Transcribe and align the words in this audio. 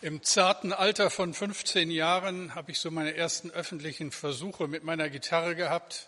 Im 0.00 0.22
zarten 0.22 0.72
Alter 0.72 1.10
von 1.10 1.34
15 1.34 1.90
Jahren 1.90 2.54
habe 2.54 2.70
ich 2.70 2.78
so 2.78 2.88
meine 2.88 3.16
ersten 3.16 3.50
öffentlichen 3.50 4.12
Versuche 4.12 4.68
mit 4.68 4.84
meiner 4.84 5.10
Gitarre 5.10 5.56
gehabt. 5.56 6.06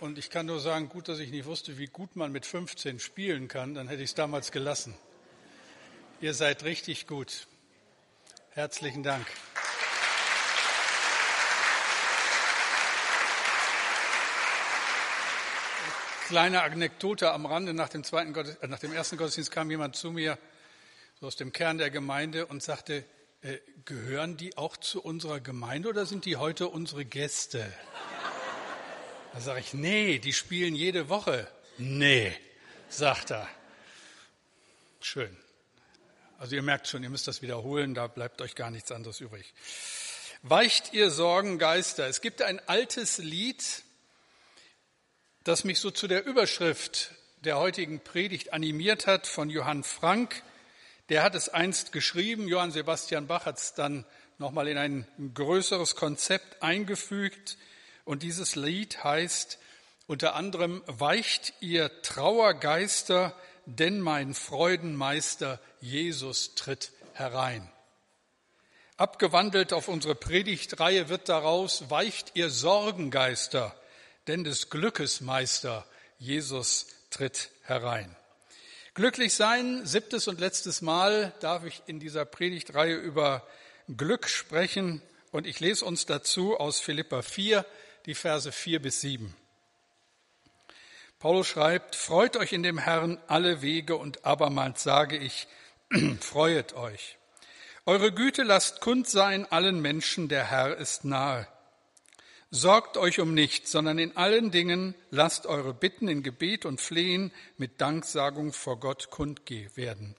Und 0.00 0.18
ich 0.18 0.30
kann 0.30 0.46
nur 0.46 0.58
sagen, 0.58 0.88
gut, 0.88 1.06
dass 1.06 1.20
ich 1.20 1.30
nicht 1.30 1.44
wusste, 1.44 1.78
wie 1.78 1.86
gut 1.86 2.16
man 2.16 2.32
mit 2.32 2.44
15 2.44 2.98
spielen 2.98 3.46
kann, 3.46 3.74
dann 3.74 3.86
hätte 3.86 4.02
ich 4.02 4.10
es 4.10 4.14
damals 4.16 4.50
gelassen. 4.50 4.96
Ihr 6.20 6.34
seid 6.34 6.64
richtig 6.64 7.06
gut. 7.06 7.46
Herzlichen 8.50 9.04
Dank. 9.04 9.24
Kleine 16.26 16.62
Anekdote 16.62 17.30
am 17.30 17.46
Rande. 17.46 17.74
Nach 17.74 17.88
dem, 17.88 18.02
zweiten 18.02 18.32
Gottes, 18.32 18.56
äh, 18.56 18.66
nach 18.66 18.80
dem 18.80 18.92
ersten 18.92 19.16
Gottesdienst 19.16 19.52
kam 19.52 19.70
jemand 19.70 19.94
zu 19.94 20.10
mir, 20.10 20.36
so 21.20 21.26
aus 21.26 21.36
dem 21.36 21.52
Kern 21.52 21.76
der 21.76 21.90
Gemeinde, 21.90 22.46
und 22.46 22.62
sagte, 22.62 23.04
äh, 23.42 23.58
gehören 23.84 24.38
die 24.38 24.56
auch 24.56 24.76
zu 24.78 25.02
unserer 25.02 25.40
Gemeinde 25.40 25.90
oder 25.90 26.06
sind 26.06 26.24
die 26.24 26.36
heute 26.36 26.68
unsere 26.68 27.04
Gäste? 27.04 27.70
Da 29.34 29.40
sage 29.40 29.60
ich, 29.60 29.74
nee, 29.74 30.18
die 30.18 30.32
spielen 30.32 30.74
jede 30.74 31.10
Woche. 31.10 31.46
Nee, 31.76 32.34
sagt 32.88 33.30
er. 33.32 33.46
Schön. 35.00 35.36
Also 36.38 36.56
ihr 36.56 36.62
merkt 36.62 36.88
schon, 36.88 37.02
ihr 37.02 37.10
müsst 37.10 37.28
das 37.28 37.42
wiederholen, 37.42 37.92
da 37.92 38.06
bleibt 38.06 38.40
euch 38.40 38.54
gar 38.54 38.70
nichts 38.70 38.90
anderes 38.90 39.20
übrig. 39.20 39.52
Weicht 40.42 40.94
ihr 40.94 41.10
Sorgen, 41.10 41.58
Geister. 41.58 42.06
Es 42.06 42.22
gibt 42.22 42.40
ein 42.40 42.66
altes 42.66 43.18
Lied, 43.18 43.82
das 45.44 45.64
mich 45.64 45.80
so 45.80 45.90
zu 45.90 46.08
der 46.08 46.24
Überschrift 46.24 47.12
der 47.44 47.58
heutigen 47.58 48.00
Predigt 48.00 48.54
animiert 48.54 49.06
hat 49.06 49.26
von 49.26 49.50
Johann 49.50 49.84
Frank. 49.84 50.42
Der 51.10 51.24
hat 51.24 51.34
es 51.34 51.48
einst 51.48 51.90
geschrieben, 51.90 52.46
Johann 52.46 52.70
Sebastian 52.70 53.26
Bach 53.26 53.44
hat 53.44 53.58
es 53.58 53.74
dann 53.74 54.04
nochmal 54.38 54.68
in 54.68 54.78
ein 54.78 55.06
größeres 55.34 55.96
Konzept 55.96 56.62
eingefügt. 56.62 57.58
Und 58.04 58.22
dieses 58.22 58.54
Lied 58.54 59.02
heißt 59.02 59.58
unter 60.06 60.36
anderem, 60.36 60.84
Weicht 60.86 61.52
ihr 61.60 62.00
Trauergeister, 62.02 63.34
denn 63.66 64.00
mein 64.00 64.34
Freudenmeister 64.34 65.58
Jesus 65.80 66.54
tritt 66.54 66.92
herein. 67.14 67.68
Abgewandelt 68.96 69.72
auf 69.72 69.88
unsere 69.88 70.14
Predigtreihe 70.14 71.08
wird 71.08 71.28
daraus, 71.28 71.90
weicht 71.90 72.32
ihr 72.34 72.50
Sorgengeister, 72.50 73.74
denn 74.28 74.44
des 74.44 74.70
Glückes 74.70 75.20
Meister 75.20 75.84
Jesus 76.18 76.86
tritt 77.10 77.50
herein. 77.62 78.14
Glücklich 79.00 79.32
sein, 79.32 79.86
siebtes 79.86 80.28
und 80.28 80.40
letztes 80.40 80.82
Mal 80.82 81.32
darf 81.40 81.64
ich 81.64 81.82
in 81.86 82.00
dieser 82.00 82.26
Predigtreihe 82.26 82.96
über 82.96 83.48
Glück 83.88 84.28
sprechen 84.28 85.00
und 85.32 85.46
ich 85.46 85.58
lese 85.58 85.86
uns 85.86 86.04
dazu 86.04 86.60
aus 86.60 86.80
Philippa 86.80 87.22
4, 87.22 87.64
die 88.04 88.14
Verse 88.14 88.52
4 88.52 88.82
bis 88.82 89.00
7. 89.00 89.34
Paulus 91.18 91.46
schreibt, 91.46 91.96
freut 91.96 92.36
euch 92.36 92.52
in 92.52 92.62
dem 92.62 92.76
Herrn 92.76 93.18
alle 93.26 93.62
Wege 93.62 93.96
und 93.96 94.26
abermals 94.26 94.82
sage 94.82 95.16
ich, 95.16 95.48
freuet 96.20 96.74
euch. 96.74 97.16
Eure 97.86 98.12
Güte 98.12 98.42
lasst 98.42 98.82
kund 98.82 99.08
sein 99.08 99.50
allen 99.50 99.80
Menschen, 99.80 100.28
der 100.28 100.50
Herr 100.50 100.76
ist 100.76 101.06
nahe. 101.06 101.48
Sorgt 102.52 102.96
euch 102.96 103.20
um 103.20 103.32
nichts, 103.32 103.70
sondern 103.70 103.98
in 103.98 104.16
allen 104.16 104.50
Dingen 104.50 104.96
lasst 105.10 105.46
eure 105.46 105.72
Bitten 105.72 106.08
in 106.08 106.24
Gebet 106.24 106.66
und 106.66 106.80
Flehen 106.80 107.32
mit 107.56 107.80
Danksagung 107.80 108.52
vor 108.52 108.80
Gott 108.80 109.10
kund 109.10 109.48
werden. 109.48 110.16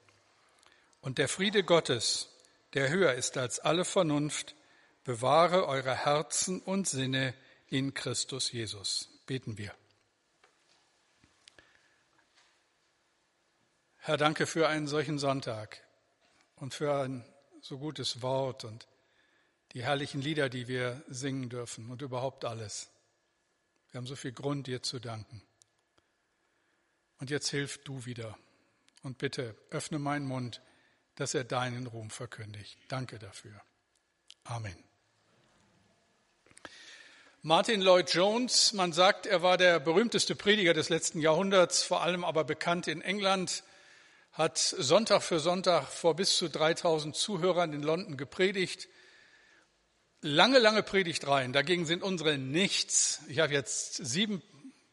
Und 1.01 1.17
der 1.17 1.27
Friede 1.27 1.63
Gottes, 1.63 2.29
der 2.73 2.89
höher 2.89 3.13
ist 3.13 3.37
als 3.37 3.59
alle 3.59 3.83
Vernunft, 3.83 4.55
bewahre 5.03 5.67
eure 5.67 6.05
Herzen 6.05 6.61
und 6.61 6.87
Sinne 6.87 7.33
in 7.67 7.93
Christus 7.93 8.51
Jesus. 8.51 9.09
Beten 9.25 9.57
wir. 9.57 9.73
Herr, 13.97 14.17
danke 14.17 14.47
für 14.47 14.69
einen 14.69 14.87
solchen 14.87 15.19
Sonntag 15.19 15.83
und 16.55 16.73
für 16.73 16.93
ein 16.93 17.25
so 17.61 17.77
gutes 17.77 18.21
Wort 18.21 18.63
und 18.63 18.87
die 19.73 19.83
herrlichen 19.83 20.21
Lieder, 20.21 20.49
die 20.49 20.67
wir 20.67 21.03
singen 21.07 21.49
dürfen 21.49 21.89
und 21.89 22.01
überhaupt 22.01 22.45
alles. 22.45 22.89
Wir 23.91 23.97
haben 23.97 24.07
so 24.07 24.15
viel 24.15 24.31
Grund, 24.31 24.67
dir 24.67 24.83
zu 24.83 24.99
danken. 24.99 25.41
Und 27.19 27.29
jetzt 27.29 27.49
hilf 27.49 27.83
du 27.83 28.05
wieder 28.05 28.37
und 29.03 29.17
bitte 29.17 29.55
öffne 29.69 29.99
meinen 29.99 30.25
Mund, 30.25 30.61
dass 31.15 31.33
er 31.33 31.43
deinen 31.43 31.87
Ruhm 31.87 32.09
verkündigt. 32.09 32.77
Danke 32.87 33.19
dafür. 33.19 33.61
Amen. 34.43 34.75
Martin 37.43 37.81
Lloyd 37.81 38.13
Jones, 38.13 38.73
man 38.73 38.93
sagt, 38.93 39.25
er 39.25 39.41
war 39.41 39.57
der 39.57 39.79
berühmteste 39.79 40.35
Prediger 40.35 40.73
des 40.73 40.89
letzten 40.89 41.19
Jahrhunderts, 41.19 41.83
vor 41.83 42.01
allem 42.01 42.23
aber 42.23 42.43
bekannt 42.43 42.87
in 42.87 43.01
England 43.01 43.63
hat 44.31 44.57
Sonntag 44.59 45.23
für 45.23 45.39
Sonntag 45.39 45.87
vor 45.87 46.15
bis 46.15 46.37
zu 46.37 46.49
3000 46.49 47.15
Zuhörern 47.15 47.73
in 47.73 47.83
London 47.83 48.15
gepredigt. 48.15 48.87
Lange, 50.23 50.59
lange 50.59 50.83
Predigtreihen. 50.83 51.51
Dagegen 51.51 51.87
sind 51.87 52.03
unsere 52.03 52.37
nichts. 52.37 53.21
Ich 53.27 53.39
habe 53.39 53.53
jetzt 53.53 53.95
sieben 53.95 54.43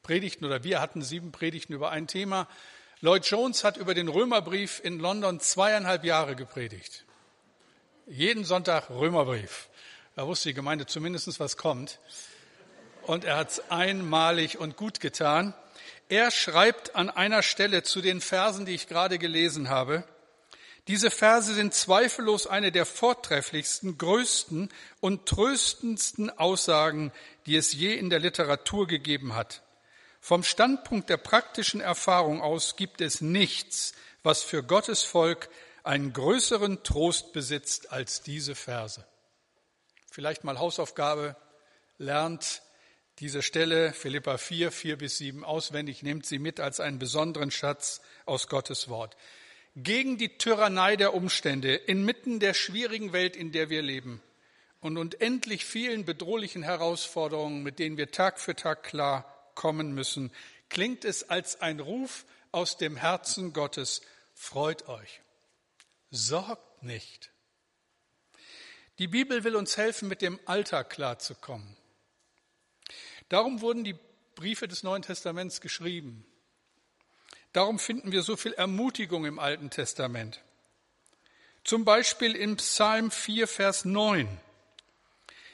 Predigten 0.02 0.46
oder 0.46 0.64
wir 0.64 0.80
hatten 0.80 1.02
sieben 1.02 1.32
Predigten 1.32 1.74
über 1.74 1.90
ein 1.90 2.06
Thema. 2.06 2.48
Lloyd 3.02 3.26
Jones 3.26 3.62
hat 3.62 3.76
über 3.76 3.92
den 3.92 4.08
Römerbrief 4.08 4.80
in 4.82 4.98
London 4.98 5.38
zweieinhalb 5.38 6.04
Jahre 6.04 6.34
gepredigt. 6.34 7.04
Jeden 8.06 8.46
Sonntag 8.46 8.88
Römerbrief. 8.88 9.68
Da 10.16 10.26
wusste 10.26 10.48
die 10.48 10.54
Gemeinde 10.54 10.86
zumindest, 10.86 11.38
was 11.38 11.58
kommt. 11.58 11.98
Und 13.02 13.24
er 13.24 13.36
hat 13.36 13.50
es 13.50 13.70
einmalig 13.70 14.58
und 14.58 14.78
gut 14.78 14.98
getan. 14.98 15.52
Er 16.08 16.30
schreibt 16.30 16.96
an 16.96 17.10
einer 17.10 17.42
Stelle 17.42 17.82
zu 17.82 18.00
den 18.00 18.22
Versen, 18.22 18.64
die 18.64 18.74
ich 18.74 18.88
gerade 18.88 19.18
gelesen 19.18 19.68
habe, 19.68 20.04
diese 20.88 21.10
Verse 21.10 21.52
sind 21.52 21.74
zweifellos 21.74 22.46
eine 22.46 22.72
der 22.72 22.86
vortrefflichsten, 22.86 23.98
größten 23.98 24.70
und 25.00 25.26
tröstendsten 25.26 26.30
Aussagen, 26.30 27.12
die 27.44 27.56
es 27.56 27.74
je 27.74 27.94
in 27.94 28.08
der 28.08 28.20
Literatur 28.20 28.86
gegeben 28.86 29.34
hat. 29.34 29.62
Vom 30.20 30.42
Standpunkt 30.42 31.10
der 31.10 31.18
praktischen 31.18 31.82
Erfahrung 31.82 32.40
aus 32.40 32.76
gibt 32.76 33.02
es 33.02 33.20
nichts, 33.20 33.92
was 34.22 34.42
für 34.42 34.62
Gottes 34.62 35.02
Volk 35.02 35.50
einen 35.84 36.14
größeren 36.14 36.82
Trost 36.82 37.34
besitzt 37.34 37.92
als 37.92 38.22
diese 38.22 38.54
Verse. 38.54 39.04
Vielleicht 40.10 40.42
mal 40.42 40.58
Hausaufgabe, 40.58 41.36
lernt 41.98 42.62
diese 43.18 43.42
Stelle, 43.42 43.92
Philippa 43.92 44.38
4, 44.38 44.72
4 44.72 44.96
bis 44.96 45.18
7 45.18 45.44
auswendig, 45.44 46.02
nimmt 46.02 46.24
sie 46.24 46.38
mit 46.38 46.60
als 46.60 46.80
einen 46.80 46.98
besonderen 46.98 47.50
Schatz 47.50 48.00
aus 48.24 48.48
Gottes 48.48 48.88
Wort. 48.88 49.16
Gegen 49.80 50.18
die 50.18 50.38
Tyrannei 50.38 50.96
der 50.96 51.14
Umstände, 51.14 51.74
inmitten 51.74 52.40
der 52.40 52.52
schwierigen 52.52 53.12
Welt, 53.12 53.36
in 53.36 53.52
der 53.52 53.70
wir 53.70 53.80
leben 53.80 54.20
und 54.80 54.96
unendlich 54.96 55.64
vielen 55.64 56.04
bedrohlichen 56.04 56.64
Herausforderungen, 56.64 57.62
mit 57.62 57.78
denen 57.78 57.96
wir 57.96 58.10
Tag 58.10 58.40
für 58.40 58.56
Tag 58.56 58.82
klar 58.82 59.52
kommen 59.54 59.94
müssen, 59.94 60.32
klingt 60.68 61.04
es 61.04 61.30
als 61.30 61.60
ein 61.60 61.78
Ruf 61.78 62.24
aus 62.50 62.76
dem 62.76 62.96
Herzen 62.96 63.52
Gottes, 63.52 64.02
freut 64.34 64.88
euch, 64.88 65.20
sorgt 66.10 66.82
nicht. 66.82 67.30
Die 68.98 69.06
Bibel 69.06 69.44
will 69.44 69.54
uns 69.54 69.76
helfen, 69.76 70.08
mit 70.08 70.22
dem 70.22 70.40
Alltag 70.44 70.90
klarzukommen. 70.90 71.76
Darum 73.28 73.60
wurden 73.60 73.84
die 73.84 73.96
Briefe 74.34 74.66
des 74.66 74.82
Neuen 74.82 75.02
Testaments 75.02 75.60
geschrieben. 75.60 76.26
Darum 77.52 77.78
finden 77.78 78.12
wir 78.12 78.22
so 78.22 78.36
viel 78.36 78.52
Ermutigung 78.52 79.24
im 79.24 79.38
Alten 79.38 79.70
Testament. 79.70 80.42
Zum 81.64 81.84
Beispiel 81.84 82.34
im 82.34 82.56
Psalm 82.56 83.10
4, 83.10 83.48
Vers 83.48 83.84
9. 83.84 84.28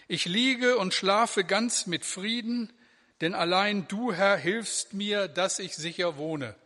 Ich 0.06 0.26
liege 0.26 0.76
und 0.76 0.92
schlafe 0.92 1.44
ganz 1.44 1.86
mit 1.86 2.04
Frieden, 2.04 2.72
denn 3.20 3.34
allein 3.34 3.88
du, 3.88 4.12
Herr, 4.12 4.36
hilfst 4.36 4.92
mir, 4.92 5.28
dass 5.28 5.58
ich 5.58 5.76
sicher 5.76 6.16
wohne. 6.16 6.56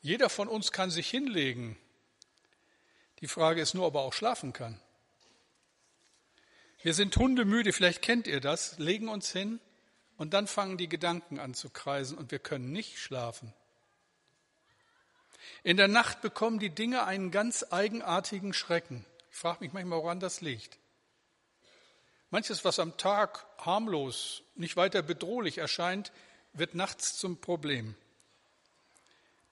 Jeder 0.00 0.28
von 0.28 0.48
uns 0.48 0.70
kann 0.70 0.90
sich 0.90 1.08
hinlegen. 1.08 1.78
Die 3.20 3.28
Frage 3.28 3.62
ist 3.62 3.74
nur, 3.74 3.86
ob 3.86 3.94
er 3.94 4.02
auch 4.02 4.12
schlafen 4.12 4.52
kann. 4.52 4.78
Wir 6.82 6.92
sind 6.92 7.16
hundemüde, 7.16 7.72
vielleicht 7.72 8.02
kennt 8.02 8.26
ihr 8.26 8.40
das, 8.40 8.78
legen 8.78 9.08
uns 9.08 9.32
hin 9.32 9.58
und 10.16 10.34
dann 10.34 10.46
fangen 10.46 10.78
die 10.78 10.88
Gedanken 10.88 11.38
an 11.38 11.54
zu 11.54 11.70
kreisen 11.70 12.16
und 12.16 12.30
wir 12.30 12.38
können 12.38 12.72
nicht 12.72 12.98
schlafen. 12.98 13.52
In 15.62 15.76
der 15.76 15.88
Nacht 15.88 16.20
bekommen 16.20 16.58
die 16.58 16.70
Dinge 16.70 17.04
einen 17.04 17.30
ganz 17.30 17.66
eigenartigen 17.70 18.52
Schrecken. 18.52 19.04
Ich 19.30 19.36
frage 19.36 19.64
mich 19.64 19.72
manchmal, 19.72 19.98
woran 19.98 20.20
das 20.20 20.40
liegt. 20.40 20.78
Manches, 22.30 22.64
was 22.64 22.78
am 22.78 22.96
Tag 22.96 23.46
harmlos, 23.58 24.42
nicht 24.54 24.76
weiter 24.76 25.02
bedrohlich 25.02 25.58
erscheint, 25.58 26.12
wird 26.52 26.74
nachts 26.74 27.16
zum 27.16 27.40
Problem. 27.40 27.94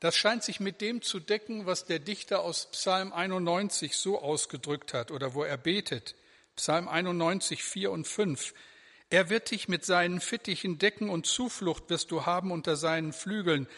Das 0.00 0.17
scheint 0.17 0.43
sich 0.43 0.59
mit 0.59 0.81
dem 0.81 1.00
zu 1.00 1.20
decken, 1.20 1.64
was 1.64 1.85
der 1.85 2.00
Dichter 2.00 2.41
aus 2.41 2.67
Psalm 2.73 3.12
91 3.12 3.97
so 3.97 4.20
ausgedrückt 4.20 4.94
hat 4.94 5.12
oder 5.12 5.35
wo 5.35 5.44
er 5.44 5.56
betet. 5.56 6.17
Psalm 6.56 6.88
91, 6.88 7.62
4 7.62 7.93
und 7.93 8.06
5. 8.09 8.53
Er 9.12 9.29
wird 9.29 9.50
dich 9.50 9.69
mit 9.69 9.85
seinen 9.85 10.23
Fittichen 10.23 10.79
decken 10.79 11.11
und 11.11 11.26
Zuflucht 11.26 11.91
wirst 11.91 12.11
du 12.11 12.25
haben 12.25 12.50
unter 12.50 12.76
seinen 12.76 13.12
Flügeln. 13.12 13.69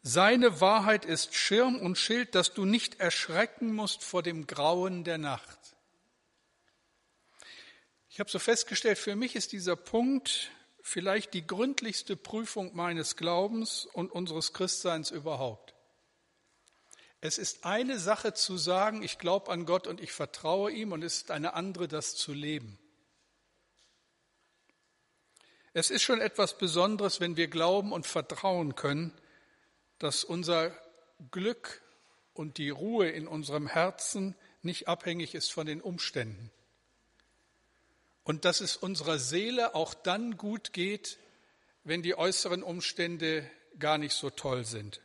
Seine 0.00 0.62
Wahrheit 0.62 1.04
ist 1.04 1.34
Schirm 1.34 1.78
und 1.78 1.98
Schild, 1.98 2.34
dass 2.34 2.54
du 2.54 2.64
nicht 2.64 2.98
erschrecken 2.98 3.74
musst 3.74 4.02
vor 4.02 4.22
dem 4.22 4.46
Grauen 4.46 5.04
der 5.04 5.18
Nacht. 5.18 5.58
Ich 8.08 8.18
habe 8.18 8.30
so 8.30 8.38
festgestellt, 8.38 8.96
für 8.96 9.14
mich 9.14 9.36
ist 9.36 9.52
dieser 9.52 9.76
Punkt 9.76 10.50
vielleicht 10.80 11.34
die 11.34 11.46
gründlichste 11.46 12.16
Prüfung 12.16 12.74
meines 12.74 13.16
Glaubens 13.16 13.84
und 13.92 14.10
unseres 14.10 14.54
Christseins 14.54 15.10
überhaupt. 15.10 15.74
Es 17.20 17.36
ist 17.36 17.66
eine 17.66 17.98
Sache 17.98 18.32
zu 18.32 18.56
sagen, 18.56 19.02
ich 19.02 19.18
glaube 19.18 19.50
an 19.50 19.66
Gott 19.66 19.86
und 19.86 20.00
ich 20.00 20.12
vertraue 20.12 20.70
ihm, 20.72 20.92
und 20.92 21.02
es 21.02 21.16
ist 21.16 21.30
eine 21.30 21.52
andere, 21.52 21.88
das 21.88 22.16
zu 22.16 22.32
leben. 22.32 22.78
Es 25.78 25.90
ist 25.90 26.02
schon 26.02 26.20
etwas 26.20 26.58
Besonderes, 26.58 27.20
wenn 27.20 27.36
wir 27.36 27.46
glauben 27.46 27.92
und 27.92 28.04
vertrauen 28.04 28.74
können, 28.74 29.12
dass 30.00 30.24
unser 30.24 30.76
Glück 31.30 31.82
und 32.34 32.58
die 32.58 32.70
Ruhe 32.70 33.08
in 33.08 33.28
unserem 33.28 33.68
Herzen 33.68 34.34
nicht 34.60 34.88
abhängig 34.88 35.36
ist 35.36 35.52
von 35.52 35.68
den 35.68 35.80
Umständen 35.80 36.50
und 38.24 38.44
dass 38.44 38.60
es 38.60 38.76
unserer 38.76 39.20
Seele 39.20 39.76
auch 39.76 39.94
dann 39.94 40.36
gut 40.36 40.72
geht, 40.72 41.20
wenn 41.84 42.02
die 42.02 42.18
äußeren 42.18 42.64
Umstände 42.64 43.48
gar 43.78 43.98
nicht 43.98 44.14
so 44.14 44.30
toll 44.30 44.64
sind. 44.64 45.00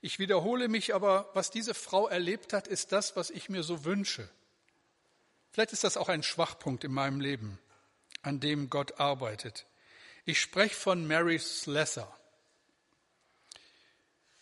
Ich 0.00 0.18
wiederhole 0.18 0.68
mich 0.68 0.94
aber, 0.94 1.28
was 1.34 1.50
diese 1.50 1.74
Frau 1.74 2.08
erlebt 2.08 2.54
hat, 2.54 2.68
ist 2.68 2.90
das, 2.90 3.16
was 3.16 3.28
ich 3.28 3.50
mir 3.50 3.64
so 3.64 3.84
wünsche. 3.84 4.30
Vielleicht 5.50 5.74
ist 5.74 5.84
das 5.84 5.98
auch 5.98 6.08
ein 6.08 6.22
Schwachpunkt 6.22 6.84
in 6.84 6.92
meinem 6.92 7.20
Leben, 7.20 7.58
an 8.22 8.40
dem 8.40 8.70
Gott 8.70 9.00
arbeitet. 9.00 9.66
Ich 10.24 10.40
spreche 10.40 10.74
von 10.74 11.06
Mary 11.06 11.38
Slessor. 11.38 12.16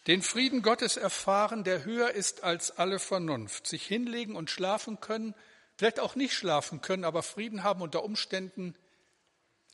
Den 0.07 0.23
Frieden 0.23 0.63
Gottes 0.63 0.97
erfahren, 0.97 1.65
der 1.65 1.85
höher 1.85 2.13
ist 2.13 2.43
als 2.43 2.71
alle 2.71 2.99
Vernunft, 2.99 3.67
sich 3.67 3.87
hinlegen 3.87 4.37
und 4.37 4.51
schlafen 4.51 5.01
können 5.01 5.35
vielleicht 5.79 6.01
auch 6.01 6.17
nicht 6.17 6.35
schlafen 6.35 6.81
können, 6.81 7.05
aber 7.05 7.23
Frieden 7.23 7.63
haben 7.63 7.81
unter 7.81 8.03
Umständen, 8.03 8.75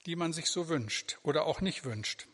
die 0.07 0.17
man 0.17 0.33
sich 0.33 0.51
so 0.51 0.69
wünscht 0.69 1.19
oder 1.23 1.47
auch 1.47 1.63
nicht 1.63 1.85
wünscht. 1.85 2.29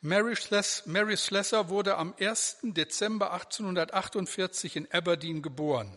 Mary, 0.00 0.36
Slessor 0.36 1.68
wurde 1.68 1.96
am 1.96 2.14
1. 2.18 2.58
Dezember 2.62 3.32
1848 3.32 4.76
in 4.76 4.90
Aberdeen 4.90 5.40
geboren. 5.42 5.96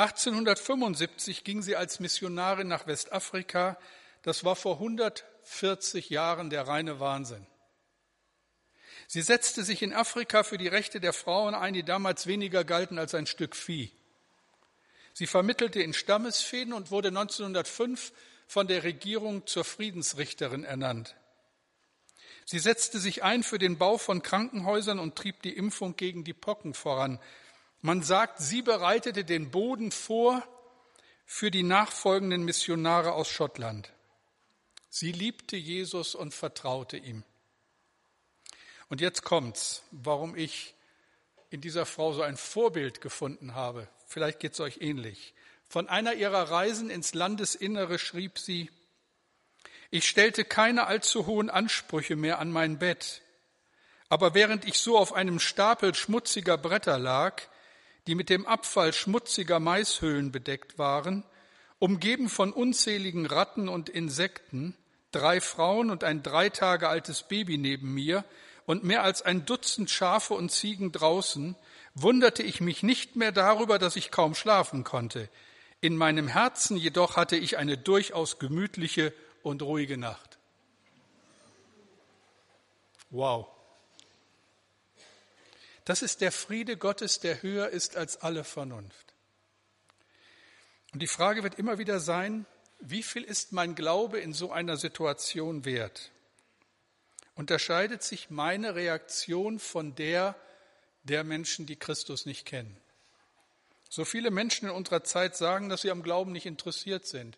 1875 0.00 1.44
ging 1.44 1.60
sie 1.60 1.76
als 1.76 2.00
Missionarin 2.00 2.68
nach 2.68 2.86
Westafrika. 2.86 3.78
Das 4.22 4.44
war 4.44 4.56
vor 4.56 4.76
140 4.76 6.08
Jahren 6.08 6.48
der 6.48 6.66
reine 6.66 7.00
Wahnsinn. 7.00 7.46
Sie 9.08 9.20
setzte 9.20 9.62
sich 9.62 9.82
in 9.82 9.92
Afrika 9.92 10.42
für 10.42 10.56
die 10.56 10.68
Rechte 10.68 11.00
der 11.00 11.12
Frauen 11.12 11.54
ein, 11.54 11.74
die 11.74 11.82
damals 11.82 12.26
weniger 12.26 12.64
galten 12.64 12.98
als 12.98 13.14
ein 13.14 13.26
Stück 13.26 13.54
Vieh. 13.54 13.92
Sie 15.12 15.26
vermittelte 15.26 15.82
in 15.82 15.92
Stammesfäden 15.92 16.72
und 16.72 16.90
wurde 16.90 17.08
1905 17.08 18.12
von 18.46 18.68
der 18.68 18.84
Regierung 18.84 19.46
zur 19.46 19.64
Friedensrichterin 19.64 20.64
ernannt. 20.64 21.14
Sie 22.46 22.58
setzte 22.58 23.00
sich 23.00 23.22
ein 23.22 23.42
für 23.42 23.58
den 23.58 23.76
Bau 23.76 23.98
von 23.98 24.22
Krankenhäusern 24.22 24.98
und 24.98 25.16
trieb 25.16 25.42
die 25.42 25.56
Impfung 25.56 25.94
gegen 25.96 26.24
die 26.24 26.32
Pocken 26.32 26.72
voran. 26.72 27.20
Man 27.80 28.02
sagt, 28.02 28.40
sie 28.40 28.62
bereitete 28.62 29.24
den 29.24 29.50
Boden 29.50 29.90
vor 29.90 30.42
für 31.24 31.50
die 31.50 31.62
nachfolgenden 31.62 32.44
Missionare 32.44 33.12
aus 33.12 33.28
Schottland. 33.28 33.92
Sie 34.88 35.12
liebte 35.12 35.56
Jesus 35.56 36.14
und 36.14 36.34
vertraute 36.34 36.96
ihm. 36.96 37.24
Und 38.88 39.00
jetzt 39.00 39.22
kommt's, 39.22 39.84
warum 39.92 40.36
ich 40.36 40.74
in 41.50 41.60
dieser 41.60 41.86
Frau 41.86 42.12
so 42.12 42.22
ein 42.22 42.36
Vorbild 42.36 43.00
gefunden 43.00 43.54
habe 43.54 43.88
Vielleicht 44.10 44.40
geht 44.40 44.54
es 44.54 44.60
euch 44.60 44.78
ähnlich. 44.80 45.34
Von 45.68 45.88
einer 45.88 46.14
ihrer 46.14 46.50
Reisen 46.50 46.90
ins 46.90 47.14
Landesinnere 47.14 47.96
schrieb 48.00 48.40
sie, 48.40 48.68
ich 49.92 50.08
stellte 50.08 50.44
keine 50.44 50.88
allzu 50.88 51.26
hohen 51.26 51.48
Ansprüche 51.48 52.16
mehr 52.16 52.40
an 52.40 52.50
mein 52.50 52.80
Bett, 52.80 53.22
aber 54.08 54.34
während 54.34 54.64
ich 54.64 54.80
so 54.80 54.98
auf 54.98 55.12
einem 55.12 55.38
Stapel 55.38 55.94
schmutziger 55.94 56.58
Bretter 56.58 56.98
lag, 56.98 57.40
die 58.10 58.16
mit 58.16 58.28
dem 58.28 58.44
Abfall 58.44 58.92
schmutziger 58.92 59.60
Maishöhlen 59.60 60.32
bedeckt 60.32 60.78
waren, 60.78 61.22
umgeben 61.78 62.28
von 62.28 62.52
unzähligen 62.52 63.24
Ratten 63.24 63.68
und 63.68 63.88
Insekten, 63.88 64.76
drei 65.12 65.40
Frauen 65.40 65.90
und 65.90 66.02
ein 66.02 66.24
drei 66.24 66.48
Tage 66.48 66.88
altes 66.88 67.22
Baby 67.22 67.56
neben 67.56 67.94
mir 67.94 68.24
und 68.66 68.82
mehr 68.82 69.04
als 69.04 69.22
ein 69.22 69.46
Dutzend 69.46 69.90
Schafe 69.90 70.34
und 70.34 70.50
Ziegen 70.50 70.90
draußen, 70.90 71.54
wunderte 71.94 72.42
ich 72.42 72.60
mich 72.60 72.82
nicht 72.82 73.14
mehr 73.14 73.30
darüber, 73.30 73.78
dass 73.78 73.94
ich 73.94 74.10
kaum 74.10 74.34
schlafen 74.34 74.82
konnte. 74.82 75.28
In 75.80 75.96
meinem 75.96 76.26
Herzen 76.26 76.76
jedoch 76.76 77.16
hatte 77.16 77.36
ich 77.36 77.58
eine 77.58 77.78
durchaus 77.78 78.40
gemütliche 78.40 79.14
und 79.44 79.62
ruhige 79.62 79.98
Nacht. 79.98 80.40
Wow. 83.10 83.46
Das 85.90 86.02
ist 86.02 86.20
der 86.20 86.30
Friede 86.30 86.76
Gottes, 86.76 87.18
der 87.18 87.42
höher 87.42 87.70
ist 87.70 87.96
als 87.96 88.18
alle 88.18 88.44
Vernunft. 88.44 89.12
Und 90.92 91.02
die 91.02 91.08
Frage 91.08 91.42
wird 91.42 91.56
immer 91.56 91.78
wieder 91.78 91.98
sein, 91.98 92.46
wie 92.78 93.02
viel 93.02 93.24
ist 93.24 93.50
mein 93.50 93.74
Glaube 93.74 94.20
in 94.20 94.32
so 94.32 94.52
einer 94.52 94.76
Situation 94.76 95.64
wert? 95.64 96.12
Unterscheidet 97.34 98.04
sich 98.04 98.30
meine 98.30 98.76
Reaktion 98.76 99.58
von 99.58 99.96
der 99.96 100.36
der 101.02 101.24
Menschen, 101.24 101.66
die 101.66 101.74
Christus 101.74 102.24
nicht 102.24 102.46
kennen. 102.46 102.76
So 103.88 104.04
viele 104.04 104.30
Menschen 104.30 104.68
in 104.68 104.74
unserer 104.76 105.02
Zeit 105.02 105.34
sagen, 105.34 105.68
dass 105.68 105.80
sie 105.80 105.90
am 105.90 106.04
Glauben 106.04 106.30
nicht 106.30 106.46
interessiert 106.46 107.04
sind. 107.04 107.36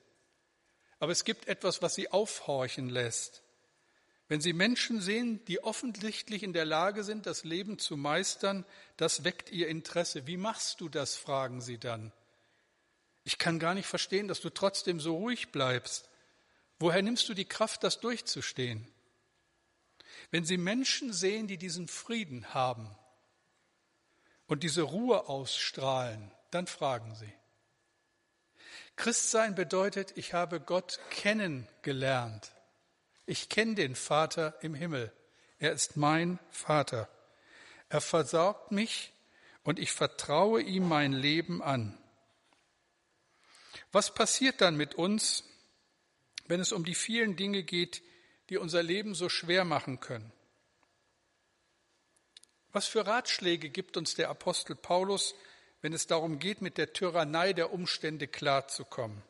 Aber 0.98 1.12
es 1.12 1.24
gibt 1.24 1.48
etwas, 1.48 1.80
was 1.80 1.94
sie 1.94 2.12
aufhorchen 2.12 2.90
lässt. 2.90 3.42
Wenn 4.32 4.40
sie 4.40 4.54
Menschen 4.54 5.02
sehen, 5.02 5.44
die 5.44 5.62
offensichtlich 5.62 6.42
in 6.42 6.54
der 6.54 6.64
Lage 6.64 7.04
sind, 7.04 7.26
das 7.26 7.44
Leben 7.44 7.78
zu 7.78 7.98
meistern, 7.98 8.64
das 8.96 9.24
weckt 9.24 9.52
ihr 9.52 9.68
Interesse. 9.68 10.26
Wie 10.26 10.38
machst 10.38 10.80
du 10.80 10.88
das, 10.88 11.16
fragen 11.16 11.60
sie 11.60 11.76
dann. 11.76 12.12
Ich 13.24 13.36
kann 13.36 13.58
gar 13.58 13.74
nicht 13.74 13.84
verstehen, 13.84 14.28
dass 14.28 14.40
du 14.40 14.48
trotzdem 14.48 15.00
so 15.00 15.18
ruhig 15.18 15.52
bleibst. 15.52 16.08
Woher 16.78 17.02
nimmst 17.02 17.28
du 17.28 17.34
die 17.34 17.44
Kraft, 17.44 17.84
das 17.84 18.00
durchzustehen? 18.00 18.88
Wenn 20.30 20.46
sie 20.46 20.56
Menschen 20.56 21.12
sehen, 21.12 21.46
die 21.46 21.58
diesen 21.58 21.86
Frieden 21.86 22.54
haben, 22.54 22.88
und 24.46 24.62
diese 24.62 24.80
Ruhe 24.80 25.28
ausstrahlen, 25.28 26.32
dann 26.50 26.66
fragen 26.66 27.14
sie. 27.16 27.34
Christsein 28.96 29.54
bedeutet, 29.54 30.16
ich 30.16 30.32
habe 30.32 30.58
Gott 30.58 31.00
kennengelernt. 31.10 32.50
Ich 33.26 33.48
kenne 33.48 33.74
den 33.74 33.94
Vater 33.94 34.58
im 34.62 34.74
Himmel. 34.74 35.12
Er 35.58 35.72
ist 35.72 35.96
mein 35.96 36.38
Vater. 36.50 37.08
Er 37.88 38.00
versorgt 38.00 38.72
mich 38.72 39.12
und 39.62 39.78
ich 39.78 39.92
vertraue 39.92 40.60
ihm 40.60 40.88
mein 40.88 41.12
Leben 41.12 41.62
an. 41.62 41.96
Was 43.92 44.12
passiert 44.12 44.60
dann 44.60 44.76
mit 44.76 44.94
uns, 44.94 45.44
wenn 46.46 46.60
es 46.60 46.72
um 46.72 46.84
die 46.84 46.94
vielen 46.94 47.36
Dinge 47.36 47.62
geht, 47.62 48.02
die 48.48 48.56
unser 48.56 48.82
Leben 48.82 49.14
so 49.14 49.28
schwer 49.28 49.64
machen 49.64 50.00
können? 50.00 50.32
Was 52.72 52.86
für 52.86 53.06
Ratschläge 53.06 53.68
gibt 53.68 53.96
uns 53.96 54.14
der 54.14 54.30
Apostel 54.30 54.74
Paulus, 54.74 55.34
wenn 55.82 55.92
es 55.92 56.06
darum 56.06 56.38
geht, 56.38 56.62
mit 56.62 56.78
der 56.78 56.92
Tyrannei 56.92 57.52
der 57.52 57.72
Umstände 57.72 58.26
klarzukommen? 58.26 59.22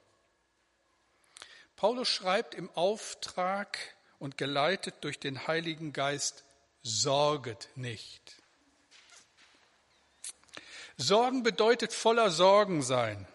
Paulus 1.83 2.09
schreibt 2.09 2.55
im 2.55 2.71
Auftrag 2.77 3.77
und 4.21 4.39
geleitet 4.39 4.95
durch 5.01 5.19
den 5.19 5.49
Heiligen 5.49 5.93
Geist, 5.93 6.45
sorget 6.85 7.71
nicht. 7.75 8.37
Sorgen 10.97 11.43
bedeutet 11.43 11.93
voller 11.93 12.31
Sorgen 12.31 12.83
sein. 12.83 13.27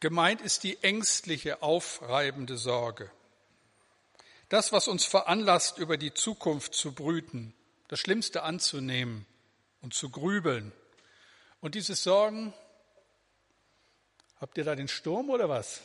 Gemeint 0.00 0.40
ist 0.40 0.64
die 0.64 0.82
ängstliche, 0.82 1.60
aufreibende 1.60 2.56
Sorge. 2.56 3.10
Das, 4.48 4.72
was 4.72 4.88
uns 4.88 5.04
veranlasst, 5.04 5.76
über 5.76 5.98
die 5.98 6.14
Zukunft 6.14 6.72
zu 6.74 6.94
brüten, 6.94 7.52
das 7.88 8.00
Schlimmste 8.00 8.44
anzunehmen 8.44 9.26
und 9.82 9.92
zu 9.92 10.08
grübeln. 10.08 10.72
Und 11.60 11.74
dieses 11.74 12.02
Sorgen, 12.02 12.54
habt 14.40 14.58
ihr 14.58 14.64
da 14.64 14.74
den 14.74 14.88
Sturm 14.88 15.30
oder 15.30 15.48
was? 15.48 15.80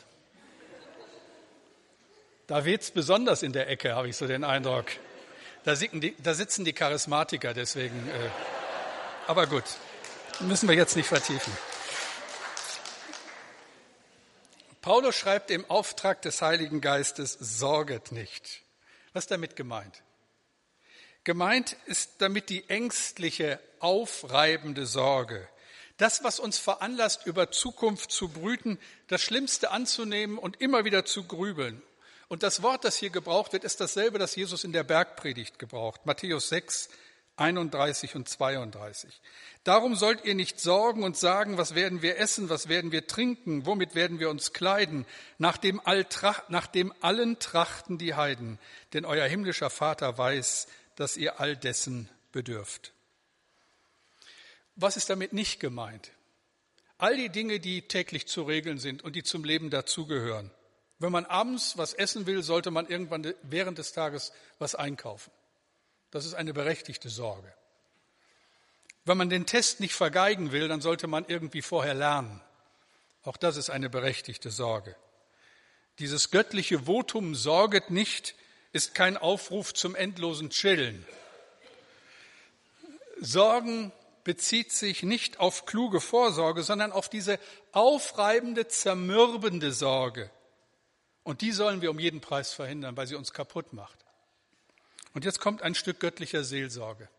Da 2.47 2.65
weht 2.65 2.81
es 2.81 2.91
besonders 2.91 3.43
in 3.43 3.53
der 3.53 3.69
Ecke, 3.69 3.95
habe 3.95 4.09
ich 4.09 4.17
so 4.17 4.27
den 4.27 4.43
Eindruck. 4.43 4.87
Da, 5.63 5.75
die, 5.75 6.15
da 6.21 6.33
sitzen 6.33 6.65
die 6.65 6.73
Charismatiker, 6.73 7.53
deswegen. 7.53 8.09
Äh, 8.09 8.29
aber 9.27 9.47
gut, 9.47 9.63
müssen 10.39 10.67
wir 10.67 10.75
jetzt 10.75 10.95
nicht 10.95 11.07
vertiefen. 11.07 11.53
Paulus 14.81 15.15
schreibt 15.15 15.51
im 15.51 15.69
Auftrag 15.69 16.23
des 16.23 16.41
Heiligen 16.41 16.81
Geistes, 16.81 17.37
sorget 17.39 18.11
nicht. 18.11 18.63
Was 19.13 19.25
ist 19.25 19.31
damit 19.31 19.55
gemeint? 19.55 20.01
Gemeint 21.23 21.77
ist 21.85 22.15
damit 22.17 22.49
die 22.49 22.67
ängstliche, 22.67 23.59
aufreibende 23.79 24.87
Sorge. 24.87 25.47
Das, 26.01 26.23
was 26.23 26.39
uns 26.39 26.57
veranlasst, 26.57 27.27
über 27.27 27.51
Zukunft 27.51 28.11
zu 28.11 28.29
brüten, 28.29 28.79
das 29.05 29.21
Schlimmste 29.21 29.69
anzunehmen 29.69 30.39
und 30.39 30.59
immer 30.59 30.83
wieder 30.83 31.05
zu 31.05 31.25
grübeln. 31.25 31.79
Und 32.27 32.41
das 32.41 32.63
Wort, 32.63 32.85
das 32.85 32.97
hier 32.97 33.11
gebraucht 33.11 33.53
wird, 33.53 33.63
ist 33.63 33.79
dasselbe, 33.79 34.17
das 34.17 34.35
Jesus 34.35 34.63
in 34.63 34.73
der 34.73 34.83
Bergpredigt 34.83 35.59
gebraucht. 35.59 36.07
Matthäus 36.07 36.49
6, 36.49 36.89
31 37.35 38.15
und 38.15 38.27
32. 38.27 39.21
Darum 39.63 39.93
sollt 39.93 40.25
ihr 40.25 40.33
nicht 40.33 40.59
sorgen 40.59 41.03
und 41.03 41.17
sagen, 41.17 41.59
was 41.59 41.75
werden 41.75 42.01
wir 42.01 42.17
essen, 42.17 42.49
was 42.49 42.67
werden 42.67 42.91
wir 42.91 43.05
trinken, 43.05 43.67
womit 43.67 43.93
werden 43.93 44.17
wir 44.17 44.31
uns 44.31 44.53
kleiden, 44.53 45.05
nach 45.37 45.57
dem, 45.57 45.79
all, 45.85 46.07
nach 46.47 46.65
dem 46.65 46.91
allen 47.01 47.37
trachten 47.37 47.99
die 47.99 48.15
Heiden, 48.15 48.57
denn 48.93 49.05
euer 49.05 49.27
himmlischer 49.27 49.69
Vater 49.69 50.17
weiß, 50.17 50.65
dass 50.95 51.15
ihr 51.15 51.39
all 51.39 51.55
dessen 51.55 52.09
bedürft. 52.31 52.91
Was 54.81 54.97
ist 54.97 55.11
damit 55.11 55.31
nicht 55.31 55.59
gemeint? 55.59 56.11
All 56.97 57.15
die 57.15 57.29
Dinge, 57.29 57.59
die 57.59 57.87
täglich 57.87 58.27
zu 58.27 58.41
regeln 58.41 58.79
sind 58.79 59.03
und 59.03 59.15
die 59.15 59.21
zum 59.21 59.43
Leben 59.43 59.69
dazugehören. 59.69 60.49
Wenn 60.97 61.11
man 61.11 61.25
abends 61.25 61.77
was 61.77 61.93
essen 61.93 62.25
will, 62.25 62.41
sollte 62.41 62.71
man 62.71 62.87
irgendwann 62.87 63.31
während 63.43 63.77
des 63.77 63.93
Tages 63.93 64.31
was 64.57 64.73
einkaufen. 64.73 65.31
Das 66.09 66.25
ist 66.25 66.33
eine 66.33 66.51
berechtigte 66.51 67.09
Sorge. 67.09 67.53
Wenn 69.05 69.17
man 69.17 69.29
den 69.29 69.45
Test 69.45 69.81
nicht 69.81 69.93
vergeigen 69.93 70.51
will, 70.51 70.67
dann 70.67 70.81
sollte 70.81 71.05
man 71.05 71.25
irgendwie 71.27 71.61
vorher 71.61 71.93
lernen. 71.93 72.41
Auch 73.23 73.37
das 73.37 73.57
ist 73.57 73.69
eine 73.69 73.89
berechtigte 73.89 74.49
Sorge. 74.49 74.95
Dieses 75.99 76.31
göttliche 76.31 76.87
Votum 76.87 77.35
sorget 77.35 77.91
nicht 77.91 78.33
ist 78.73 78.95
kein 78.95 79.15
Aufruf 79.15 79.75
zum 79.75 79.93
endlosen 79.93 80.49
Chillen. 80.49 81.05
Sorgen 83.19 83.91
bezieht 84.23 84.71
sich 84.71 85.03
nicht 85.03 85.39
auf 85.39 85.65
kluge 85.65 85.99
Vorsorge, 85.99 86.63
sondern 86.63 86.91
auf 86.91 87.09
diese 87.09 87.39
aufreibende, 87.71 88.67
zermürbende 88.67 89.73
Sorge. 89.73 90.29
Und 91.23 91.41
die 91.41 91.51
sollen 91.51 91.81
wir 91.81 91.91
um 91.91 91.99
jeden 91.99 92.21
Preis 92.21 92.53
verhindern, 92.53 92.97
weil 92.97 93.07
sie 93.07 93.15
uns 93.15 93.33
kaputt 93.33 93.73
macht. 93.73 94.05
Und 95.13 95.25
jetzt 95.25 95.39
kommt 95.39 95.61
ein 95.61 95.75
Stück 95.75 95.99
göttlicher 95.99 96.43
Seelsorge. 96.43 97.09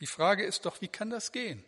Die 0.00 0.06
Frage 0.06 0.44
ist 0.44 0.66
doch, 0.66 0.80
wie 0.80 0.88
kann 0.88 1.10
das 1.10 1.32
gehen? 1.32 1.64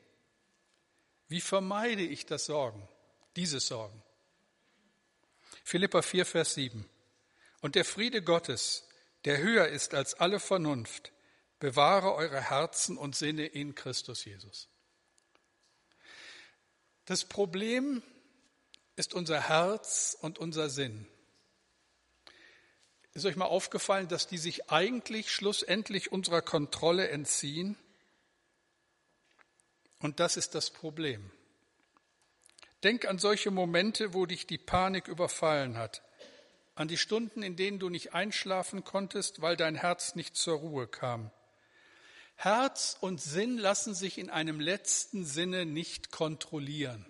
Wie 1.28 1.40
vermeide 1.40 2.02
ich 2.02 2.26
das 2.26 2.46
Sorgen, 2.46 2.88
dieses 3.36 3.66
Sorgen? 3.66 4.02
Philippa 5.64 6.02
4, 6.02 6.26
Vers 6.26 6.54
7. 6.54 6.88
Und 7.60 7.74
der 7.74 7.84
Friede 7.84 8.22
Gottes, 8.22 8.86
der 9.24 9.38
höher 9.38 9.68
ist 9.68 9.94
als 9.94 10.14
alle 10.14 10.38
Vernunft, 10.38 11.12
bewahre 11.66 12.14
eure 12.14 12.48
Herzen 12.48 12.96
und 12.96 13.16
Sinne 13.16 13.44
in 13.44 13.74
Christus 13.74 14.24
Jesus. 14.24 14.68
Das 17.06 17.24
Problem 17.24 18.04
ist 18.94 19.14
unser 19.14 19.48
Herz 19.48 20.16
und 20.20 20.38
unser 20.38 20.70
Sinn. 20.70 21.08
Ist 23.14 23.26
euch 23.26 23.34
mal 23.34 23.46
aufgefallen, 23.46 24.06
dass 24.06 24.28
die 24.28 24.38
sich 24.38 24.70
eigentlich 24.70 25.32
schlussendlich 25.32 26.12
unserer 26.12 26.40
Kontrolle 26.40 27.08
entziehen? 27.08 27.76
Und 29.98 30.20
das 30.20 30.36
ist 30.36 30.54
das 30.54 30.70
Problem. 30.70 31.32
Denk 32.84 33.06
an 33.06 33.18
solche 33.18 33.50
Momente, 33.50 34.14
wo 34.14 34.24
dich 34.24 34.46
die 34.46 34.58
Panik 34.58 35.08
überfallen 35.08 35.76
hat, 35.76 36.04
an 36.76 36.86
die 36.86 36.96
Stunden, 36.96 37.42
in 37.42 37.56
denen 37.56 37.80
du 37.80 37.88
nicht 37.88 38.14
einschlafen 38.14 38.84
konntest, 38.84 39.42
weil 39.42 39.56
dein 39.56 39.74
Herz 39.74 40.14
nicht 40.14 40.36
zur 40.36 40.58
Ruhe 40.58 40.86
kam. 40.86 41.32
Herz 42.36 42.96
und 43.00 43.20
Sinn 43.20 43.58
lassen 43.58 43.94
sich 43.94 44.18
in 44.18 44.30
einem 44.30 44.60
letzten 44.60 45.24
Sinne 45.24 45.66
nicht 45.66 46.10
kontrollieren. 46.10 47.04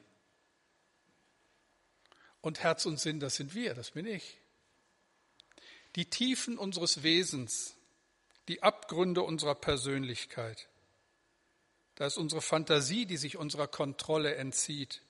Und 2.40 2.62
Herz 2.62 2.86
und 2.86 2.98
Sinn, 2.98 3.20
das 3.20 3.36
sind 3.36 3.54
wir, 3.54 3.74
das 3.74 3.90
bin 3.90 4.06
ich. 4.06 4.38
Die 5.96 6.08
Tiefen 6.08 6.58
unseres 6.58 7.02
Wesens, 7.02 7.74
die 8.48 8.62
Abgründe 8.62 9.22
unserer 9.22 9.54
Persönlichkeit. 9.54 10.68
Da 11.96 12.06
ist 12.06 12.18
unsere 12.18 12.42
Fantasie, 12.42 13.06
die 13.06 13.16
sich 13.16 13.36
unserer 13.36 13.66
Kontrolle 13.66 14.36
entzieht, 14.36 15.02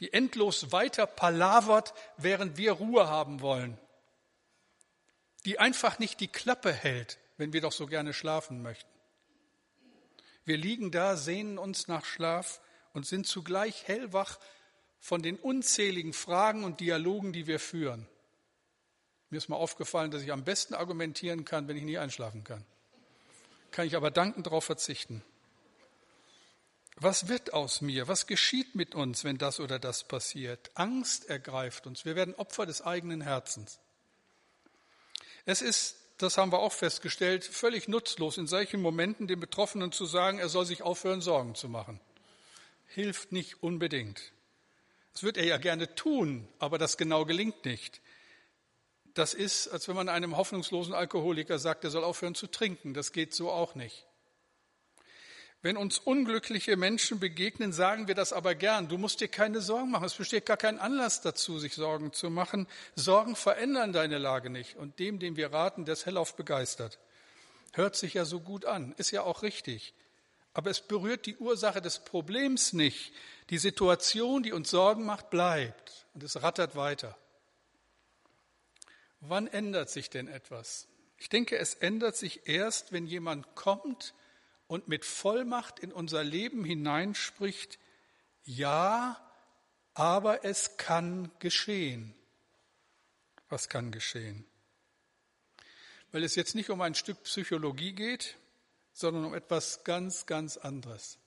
die 0.00 0.12
endlos 0.12 0.72
weiter 0.72 1.06
palavert, 1.06 1.94
während 2.16 2.58
wir 2.58 2.72
Ruhe 2.72 3.08
haben 3.08 3.40
wollen 3.40 3.78
die 5.46 5.60
einfach 5.60 5.98
nicht 6.00 6.20
die 6.20 6.28
Klappe 6.28 6.72
hält, 6.72 7.18
wenn 7.38 7.52
wir 7.52 7.60
doch 7.60 7.72
so 7.72 7.86
gerne 7.86 8.12
schlafen 8.12 8.62
möchten. 8.62 8.90
Wir 10.46 10.56
liegen 10.56 10.90
da, 10.90 11.16
sehnen 11.16 11.58
uns 11.58 11.88
nach 11.88 12.04
Schlaf 12.04 12.60
und 12.94 13.04
sind 13.04 13.26
zugleich 13.26 13.86
hellwach 13.86 14.38
von 15.00 15.20
den 15.20 15.36
unzähligen 15.36 16.12
Fragen 16.12 16.64
und 16.64 16.80
Dialogen, 16.80 17.32
die 17.32 17.46
wir 17.46 17.58
führen. 17.58 18.06
Mir 19.28 19.38
ist 19.38 19.48
mal 19.48 19.56
aufgefallen, 19.56 20.12
dass 20.12 20.22
ich 20.22 20.32
am 20.32 20.44
besten 20.44 20.74
argumentieren 20.74 21.44
kann, 21.44 21.66
wenn 21.66 21.76
ich 21.76 21.82
nie 21.82 21.98
einschlafen 21.98 22.44
kann. 22.44 22.64
Kann 23.72 23.86
ich 23.86 23.96
aber 23.96 24.10
dankend 24.10 24.46
darauf 24.46 24.64
verzichten. 24.64 25.22
Was 26.94 27.28
wird 27.28 27.52
aus 27.52 27.82
mir? 27.82 28.08
Was 28.08 28.26
geschieht 28.26 28.74
mit 28.74 28.94
uns, 28.94 29.24
wenn 29.24 29.36
das 29.36 29.60
oder 29.60 29.78
das 29.78 30.04
passiert? 30.04 30.70
Angst 30.74 31.28
ergreift 31.28 31.86
uns. 31.86 32.04
Wir 32.04 32.16
werden 32.16 32.34
Opfer 32.36 32.64
des 32.64 32.82
eigenen 32.82 33.20
Herzens. 33.20 33.80
Es 35.44 35.60
ist, 35.60 35.96
das 36.18 36.38
haben 36.38 36.52
wir 36.52 36.60
auch 36.60 36.72
festgestellt, 36.72 37.44
völlig 37.44 37.88
nutzlos, 37.88 38.38
in 38.38 38.46
solchen 38.46 38.80
Momenten 38.80 39.26
dem 39.26 39.40
Betroffenen 39.40 39.92
zu 39.92 40.06
sagen, 40.06 40.38
er 40.38 40.48
soll 40.48 40.64
sich 40.64 40.82
aufhören, 40.82 41.20
Sorgen 41.20 41.54
zu 41.54 41.68
machen. 41.68 42.00
Hilft 42.86 43.32
nicht 43.32 43.62
unbedingt. 43.62 44.32
Das 45.12 45.22
wird 45.22 45.36
er 45.36 45.44
ja 45.44 45.56
gerne 45.56 45.94
tun, 45.94 46.48
aber 46.58 46.78
das 46.78 46.96
genau 46.96 47.24
gelingt 47.24 47.64
nicht. 47.64 48.00
Das 49.14 49.32
ist, 49.32 49.68
als 49.68 49.88
wenn 49.88 49.96
man 49.96 50.10
einem 50.10 50.36
hoffnungslosen 50.36 50.92
Alkoholiker 50.92 51.58
sagt, 51.58 51.84
er 51.84 51.90
soll 51.90 52.04
aufhören 52.04 52.34
zu 52.34 52.46
trinken. 52.46 52.92
Das 52.92 53.12
geht 53.12 53.34
so 53.34 53.50
auch 53.50 53.74
nicht. 53.74 54.06
Wenn 55.66 55.76
uns 55.76 55.98
unglückliche 55.98 56.76
Menschen 56.76 57.18
begegnen, 57.18 57.72
sagen 57.72 58.06
wir 58.06 58.14
das 58.14 58.32
aber 58.32 58.54
gern. 58.54 58.86
Du 58.86 58.98
musst 58.98 59.20
dir 59.20 59.26
keine 59.26 59.60
Sorgen 59.60 59.90
machen. 59.90 60.04
Es 60.04 60.14
besteht 60.14 60.46
gar 60.46 60.56
kein 60.56 60.78
Anlass 60.78 61.22
dazu, 61.22 61.58
sich 61.58 61.74
Sorgen 61.74 62.12
zu 62.12 62.30
machen. 62.30 62.68
Sorgen 62.94 63.34
verändern 63.34 63.92
deine 63.92 64.18
Lage 64.18 64.48
nicht. 64.48 64.76
Und 64.76 65.00
dem, 65.00 65.18
dem 65.18 65.34
wir 65.34 65.52
raten, 65.52 65.84
der 65.84 65.94
ist 65.94 66.06
hellauf 66.06 66.36
begeistert. 66.36 67.00
Hört 67.72 67.96
sich 67.96 68.14
ja 68.14 68.24
so 68.24 68.38
gut 68.38 68.64
an, 68.64 68.94
ist 68.96 69.10
ja 69.10 69.24
auch 69.24 69.42
richtig. 69.42 69.92
Aber 70.52 70.70
es 70.70 70.80
berührt 70.80 71.26
die 71.26 71.36
Ursache 71.36 71.82
des 71.82 71.98
Problems 71.98 72.72
nicht. 72.72 73.12
Die 73.50 73.58
Situation, 73.58 74.44
die 74.44 74.52
uns 74.52 74.70
Sorgen 74.70 75.04
macht, 75.04 75.30
bleibt 75.30 76.06
und 76.14 76.22
es 76.22 76.40
rattert 76.44 76.76
weiter. 76.76 77.18
Wann 79.18 79.48
ändert 79.48 79.90
sich 79.90 80.10
denn 80.10 80.28
etwas? 80.28 80.86
Ich 81.18 81.28
denke, 81.28 81.58
es 81.58 81.74
ändert 81.74 82.16
sich 82.16 82.48
erst, 82.48 82.92
wenn 82.92 83.08
jemand 83.08 83.56
kommt 83.56 84.14
und 84.66 84.88
mit 84.88 85.04
Vollmacht 85.04 85.78
in 85.78 85.92
unser 85.92 86.24
Leben 86.24 86.64
hineinspricht, 86.64 87.78
ja, 88.44 89.20
aber 89.94 90.44
es 90.44 90.76
kann 90.76 91.30
geschehen. 91.38 92.14
Was 93.48 93.68
kann 93.68 93.92
geschehen? 93.92 94.44
Weil 96.12 96.24
es 96.24 96.34
jetzt 96.34 96.54
nicht 96.54 96.70
um 96.70 96.80
ein 96.80 96.94
Stück 96.94 97.22
Psychologie 97.24 97.92
geht, 97.92 98.36
sondern 98.92 99.24
um 99.24 99.34
etwas 99.34 99.84
ganz, 99.84 100.26
ganz 100.26 100.56
anderes. 100.56 101.18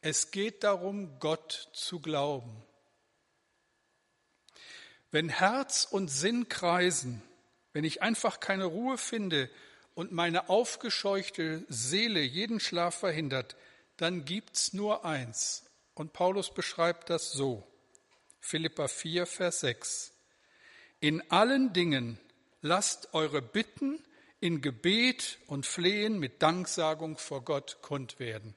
Es 0.00 0.30
geht 0.30 0.62
darum, 0.62 1.18
Gott 1.18 1.70
zu 1.72 2.00
glauben. 2.00 2.62
Wenn 5.10 5.28
Herz 5.28 5.86
und 5.90 6.08
Sinn 6.08 6.48
kreisen, 6.48 7.22
wenn 7.72 7.84
ich 7.84 8.02
einfach 8.02 8.40
keine 8.40 8.66
Ruhe 8.66 8.98
finde 8.98 9.50
und 9.98 10.12
meine 10.12 10.48
aufgescheuchte 10.48 11.64
Seele 11.68 12.20
jeden 12.20 12.60
Schlaf 12.60 13.00
verhindert, 13.00 13.56
dann 13.96 14.24
gibt's 14.24 14.72
nur 14.72 15.04
eins. 15.04 15.64
Und 15.94 16.12
Paulus 16.12 16.54
beschreibt 16.54 17.10
das 17.10 17.32
so. 17.32 17.66
Philippa 18.38 18.86
4, 18.86 19.26
Vers 19.26 19.58
6. 19.58 20.12
In 21.00 21.28
allen 21.32 21.72
Dingen 21.72 22.16
lasst 22.60 23.12
eure 23.12 23.42
Bitten 23.42 23.98
in 24.38 24.60
Gebet 24.60 25.40
und 25.48 25.66
Flehen 25.66 26.20
mit 26.20 26.42
Danksagung 26.42 27.18
vor 27.18 27.42
Gott 27.42 27.78
kund 27.82 28.20
werden. 28.20 28.54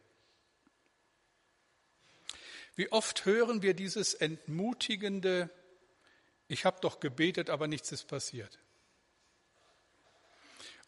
Wie 2.76 2.92
oft 2.92 3.26
hören 3.26 3.64
wir 3.64 3.74
dieses 3.74 4.14
entmutigende, 4.14 5.50
ich 6.48 6.66
habe 6.66 6.78
doch 6.82 7.00
gebetet, 7.00 7.50
aber 7.50 7.68
nichts 7.68 7.92
ist 7.92 8.08
passiert. 8.08 8.60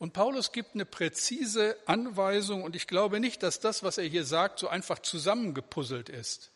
Und 0.04 0.12
Paulus 0.12 0.52
gibt 0.52 0.74
eine 0.74 0.84
präzise 0.84 1.78
Anweisung 1.86 2.64
und 2.64 2.76
ich 2.76 2.88
glaube 2.88 3.22
nicht, 3.22 3.42
dass 3.42 3.62
das, 3.62 3.84
was 3.84 3.98
er 3.98 4.04
hier 4.04 4.26
sagt, 4.26 4.60
so 4.60 4.68
einfach 4.68 5.00
zusammengepuzzelt 5.00 6.10
ist. 6.10 6.52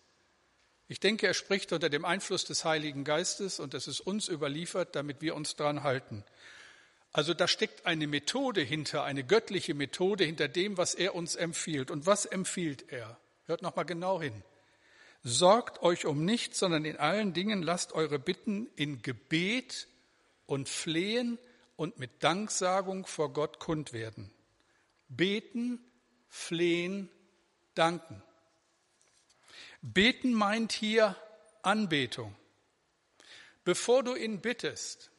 Ich 0.89 1.00
denke, 1.00 1.27
er 1.27 1.34
spricht 1.34 1.72
unter 1.72 1.88
dem 1.88 2.04
Einfluss 2.04 2.44
des 2.44 2.66
Heiligen 2.66 3.06
Geistes 3.06 3.62
und 3.62 3.74
es 3.74 3.88
ist 3.88 4.01
uns 4.01 4.27
überliefert, 4.27 4.98
damit 4.98 5.22
wir 5.22 5.34
uns 5.34 5.56
dran 5.56 5.84
halten. 5.84 6.25
Also 7.13 7.34
da 7.34 7.48
steckt 7.48 7.86
eine 7.86 8.06
Methode 8.06 8.60
hinter, 8.60 9.06
eine 9.06 9.24
göttliche 9.24 9.74
Methode 9.74 10.25
hinter 10.25 10.50
dem, 10.50 10.77
was 10.77 10.94
er 10.94 11.16
uns 11.16 11.36
empfiehlt. 11.36 11.89
Und 11.89 12.06
was 12.06 12.25
empfiehlt 12.25 12.92
er? 12.92 13.18
Hört 13.46 13.62
noch 13.62 13.77
mal 13.77 13.86
genau 13.86 14.22
hin. 14.22 14.44
Sorgt 15.24 15.82
euch 15.82 16.06
um 16.06 16.25
nichts, 16.25 16.60
sondern 16.60 16.84
in 16.84 16.98
allen 16.98 17.32
Dingen 17.32 17.63
lasst 17.63 17.94
eure 17.94 18.20
Bitten 18.20 18.68
in 18.75 19.01
Gebet 19.01 19.88
und 20.48 20.68
Flehen 20.68 21.39
und 21.77 22.00
mit 22.00 22.24
Danksagung 22.24 23.05
vor 23.05 23.31
Gott 23.31 23.60
kund 23.60 23.93
werden. 23.93 24.29
Beten, 25.07 25.79
flehen, 26.27 27.10
danken. 27.75 28.22
Beten 29.81 30.34
meint 30.34 30.74
hier 30.74 31.15
Anbetung. 31.62 32.36
Bevor 33.63 34.03
du 34.03 34.15
ihn 34.15 34.41
bittest, 34.41 35.12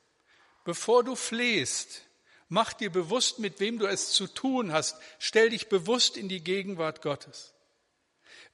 bevor 0.65 1.05
du 1.05 1.15
flehst, 1.15 2.03
mach 2.49 2.73
dir 2.73 2.91
bewusst, 2.91 3.39
mit 3.39 3.61
wem 3.61 3.79
du 3.79 3.87
es 3.87 4.11
zu 4.11 4.27
tun 4.27 4.73
hast. 4.73 4.97
Stell 5.19 5.51
dich 5.51 5.69
bewusst 5.69 6.17
in 6.17 6.29
die 6.29 6.43
Gegenwart 6.43 7.03
Gottes. 7.03 7.55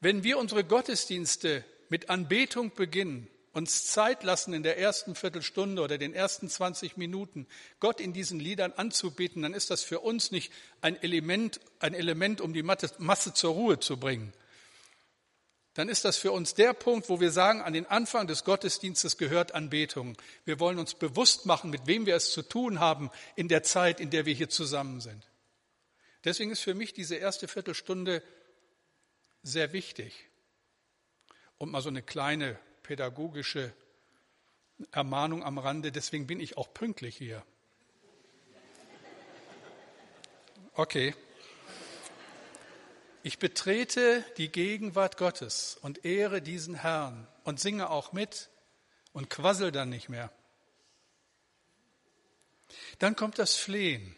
Wenn 0.01 0.23
wir 0.23 0.39
unsere 0.39 0.65
Gottesdienste 0.65 1.65
mit 1.89 2.11
Anbetung 2.11 2.75
beginnen, 2.75 3.29
uns 3.55 3.87
Zeit 3.87 4.25
lassen 4.25 4.53
in 4.53 4.63
der 4.63 4.79
ersten 4.79 5.15
Viertelstunde 5.15 5.81
oder 5.81 5.97
den 5.97 6.13
ersten 6.13 6.49
20 6.49 6.97
Minuten, 6.97 7.47
Gott 7.81 8.01
in 8.01 8.13
diesen 8.13 8.41
Liedern 8.41 8.73
anzubeten, 8.73 9.43
dann 9.43 9.55
ist 9.55 9.71
das 9.71 9.83
für 9.83 10.01
uns 10.01 10.33
nicht 10.33 10.53
ein 10.81 11.01
Element, 11.01 11.61
ein 11.79 11.95
Element, 11.95 12.41
um 12.41 12.53
die 12.53 12.65
Masse 12.65 13.33
zur 13.33 13.55
Ruhe 13.55 13.79
zu 13.79 13.99
bringen. 13.99 14.33
Dann 15.75 15.89
ist 15.89 16.05
das 16.05 16.17
für 16.17 16.31
uns 16.31 16.55
der 16.55 16.73
Punkt, 16.73 17.09
wo 17.09 17.21
wir 17.21 17.31
sagen, 17.31 17.61
an 17.61 17.73
den 17.73 17.87
Anfang 17.87 18.27
des 18.27 18.45
Gottesdienstes 18.45 19.19
gehört 19.19 19.55
Anbetung. 19.55 20.17
Wir 20.45 20.61
wollen 20.61 20.79
uns 20.79 20.95
bewusst 20.95 21.47
machen, 21.47 21.71
mit 21.71 21.87
wem 21.87 22.07
wir 22.07 22.15
es 22.15 22.31
zu 22.31 22.43
tun 22.43 22.81
haben 22.81 23.11
in 23.35 23.49
der 23.49 23.63
Zeit, 23.63 23.99
in 24.01 24.11
der 24.11 24.27
wir 24.27 24.35
hier 24.35 24.49
zusammen 24.49 25.01
sind. 25.01 25.29
Deswegen 26.25 26.51
ist 26.51 26.61
für 26.61 26.75
mich 26.75 26.93
diese 26.93 27.17
erste 27.17 27.49
Viertelstunde 27.49 28.23
sehr 29.43 29.73
wichtig. 29.73 30.29
Und 31.59 31.71
mal 31.71 31.83
so 31.83 31.89
eine 31.89 32.03
kleine 32.03 32.59
pädagogische 32.85 33.73
Ermahnung 34.93 35.43
am 35.43 35.59
Rande, 35.59 35.91
deswegen 35.91 36.29
bin 36.29 36.39
ich 36.39 36.57
auch 36.57 36.73
pünktlich 36.73 37.17
hier. 37.17 37.45
Okay. 40.75 41.15
Ich 43.23 43.39
betrete 43.39 44.25
die 44.37 44.53
Gegenwart 44.53 45.17
Gottes 45.17 45.79
und 45.81 46.05
ehre 46.05 46.43
diesen 46.43 46.75
Herrn 46.75 47.27
und 47.45 47.59
singe 47.59 47.91
auch 47.91 48.13
mit 48.13 48.51
und 49.13 49.31
quassel 49.31 49.73
dann 49.73 49.89
nicht 49.89 50.09
mehr. 50.09 50.31
Dann 52.99 53.17
kommt 53.17 53.39
das 53.39 53.55
Flehen. 53.55 54.15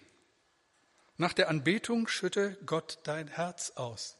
Nach 1.18 1.32
der 1.32 1.48
Anbetung 1.48 2.08
schütte 2.08 2.58
Gott 2.66 2.98
dein 3.04 3.28
Herz 3.28 3.70
aus. 3.76 4.16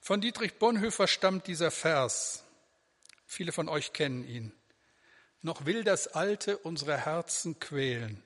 Von 0.00 0.20
Dietrich 0.20 0.54
Bonhoeffer 0.58 1.08
stammt 1.08 1.46
dieser 1.46 1.70
Vers. 1.70 2.44
Viele 3.30 3.52
von 3.52 3.68
euch 3.68 3.92
kennen 3.92 4.24
ihn. 4.24 4.52
Noch 5.42 5.66
will 5.66 5.84
das 5.84 6.08
Alte 6.08 6.56
unsere 6.56 6.96
Herzen 6.96 7.60
quälen, 7.60 8.24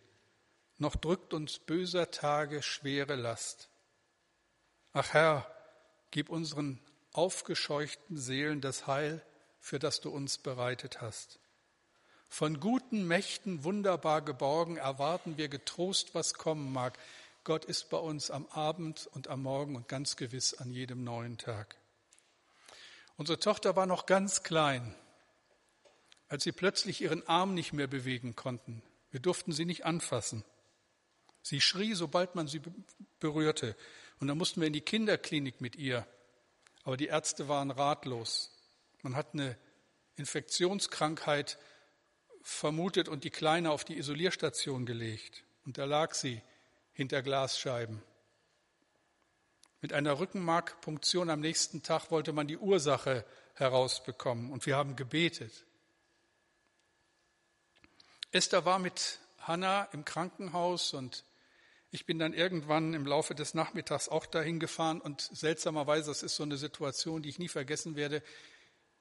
noch 0.78 0.94
drückt 0.94 1.34
uns 1.34 1.58
böser 1.58 2.12
Tage 2.12 2.62
schwere 2.62 3.16
Last. 3.16 3.68
Ach 4.92 5.12
Herr, 5.12 5.52
gib 6.12 6.30
unseren 6.30 6.80
aufgescheuchten 7.12 8.16
Seelen 8.16 8.60
das 8.60 8.86
Heil, 8.86 9.20
für 9.58 9.80
das 9.80 10.00
du 10.00 10.08
uns 10.08 10.38
bereitet 10.38 11.00
hast. 11.00 11.40
Von 12.28 12.60
guten 12.60 13.06
Mächten 13.06 13.64
wunderbar 13.64 14.22
geborgen 14.22 14.76
erwarten 14.76 15.36
wir 15.36 15.48
getrost, 15.48 16.14
was 16.14 16.34
kommen 16.34 16.72
mag. 16.72 16.96
Gott 17.42 17.64
ist 17.64 17.90
bei 17.90 17.98
uns 17.98 18.30
am 18.30 18.46
Abend 18.46 19.08
und 19.12 19.26
am 19.26 19.42
Morgen 19.42 19.74
und 19.74 19.88
ganz 19.88 20.16
gewiss 20.16 20.54
an 20.54 20.70
jedem 20.70 21.02
neuen 21.02 21.38
Tag. 21.38 21.76
Unsere 23.16 23.38
Tochter 23.38 23.76
war 23.76 23.86
noch 23.86 24.06
ganz 24.06 24.42
klein, 24.42 24.94
als 26.28 26.44
sie 26.44 26.52
plötzlich 26.52 27.00
ihren 27.00 27.26
Arm 27.28 27.54
nicht 27.54 27.72
mehr 27.72 27.86
bewegen 27.86 28.34
konnten. 28.36 28.82
Wir 29.10 29.20
durften 29.20 29.52
sie 29.52 29.66
nicht 29.66 29.84
anfassen. 29.84 30.44
Sie 31.42 31.60
schrie, 31.60 31.94
sobald 31.94 32.34
man 32.34 32.46
sie 32.46 32.62
berührte. 33.20 33.76
Und 34.20 34.28
dann 34.28 34.38
mussten 34.38 34.60
wir 34.60 34.68
in 34.68 34.72
die 34.72 34.80
Kinderklinik 34.80 35.60
mit 35.60 35.76
ihr. 35.76 36.06
Aber 36.84 36.96
die 36.96 37.06
Ärzte 37.06 37.48
waren 37.48 37.70
ratlos. 37.70 38.50
Man 39.02 39.16
hat 39.16 39.34
eine 39.34 39.58
Infektionskrankheit 40.16 41.58
vermutet 42.42 43.08
und 43.08 43.24
die 43.24 43.30
Kleine 43.30 43.70
auf 43.70 43.84
die 43.84 43.98
Isolierstation 43.98 44.86
gelegt. 44.86 45.44
Und 45.64 45.78
da 45.78 45.84
lag 45.84 46.14
sie 46.14 46.42
hinter 46.92 47.22
Glasscheiben. 47.22 48.02
Mit 49.82 49.92
einer 49.92 50.20
Rückenmarkpunktion 50.20 51.28
am 51.28 51.40
nächsten 51.40 51.82
Tag 51.82 52.12
wollte 52.12 52.32
man 52.32 52.46
die 52.46 52.56
Ursache 52.56 53.24
herausbekommen 53.54 54.52
und 54.52 54.64
wir 54.64 54.76
haben 54.76 54.94
gebetet. 54.94 55.66
Esther 58.30 58.64
war 58.64 58.78
mit 58.78 59.18
Hannah 59.40 59.88
im 59.92 60.04
Krankenhaus 60.04 60.94
und 60.94 61.24
ich 61.90 62.06
bin 62.06 62.20
dann 62.20 62.32
irgendwann 62.32 62.94
im 62.94 63.04
Laufe 63.04 63.34
des 63.34 63.54
Nachmittags 63.54 64.08
auch 64.08 64.24
dahin 64.26 64.60
gefahren 64.60 65.00
und 65.00 65.20
seltsamerweise, 65.20 66.12
das 66.12 66.22
ist 66.22 66.36
so 66.36 66.44
eine 66.44 66.58
Situation, 66.58 67.20
die 67.20 67.30
ich 67.30 67.40
nie 67.40 67.48
vergessen 67.48 67.96
werde. 67.96 68.22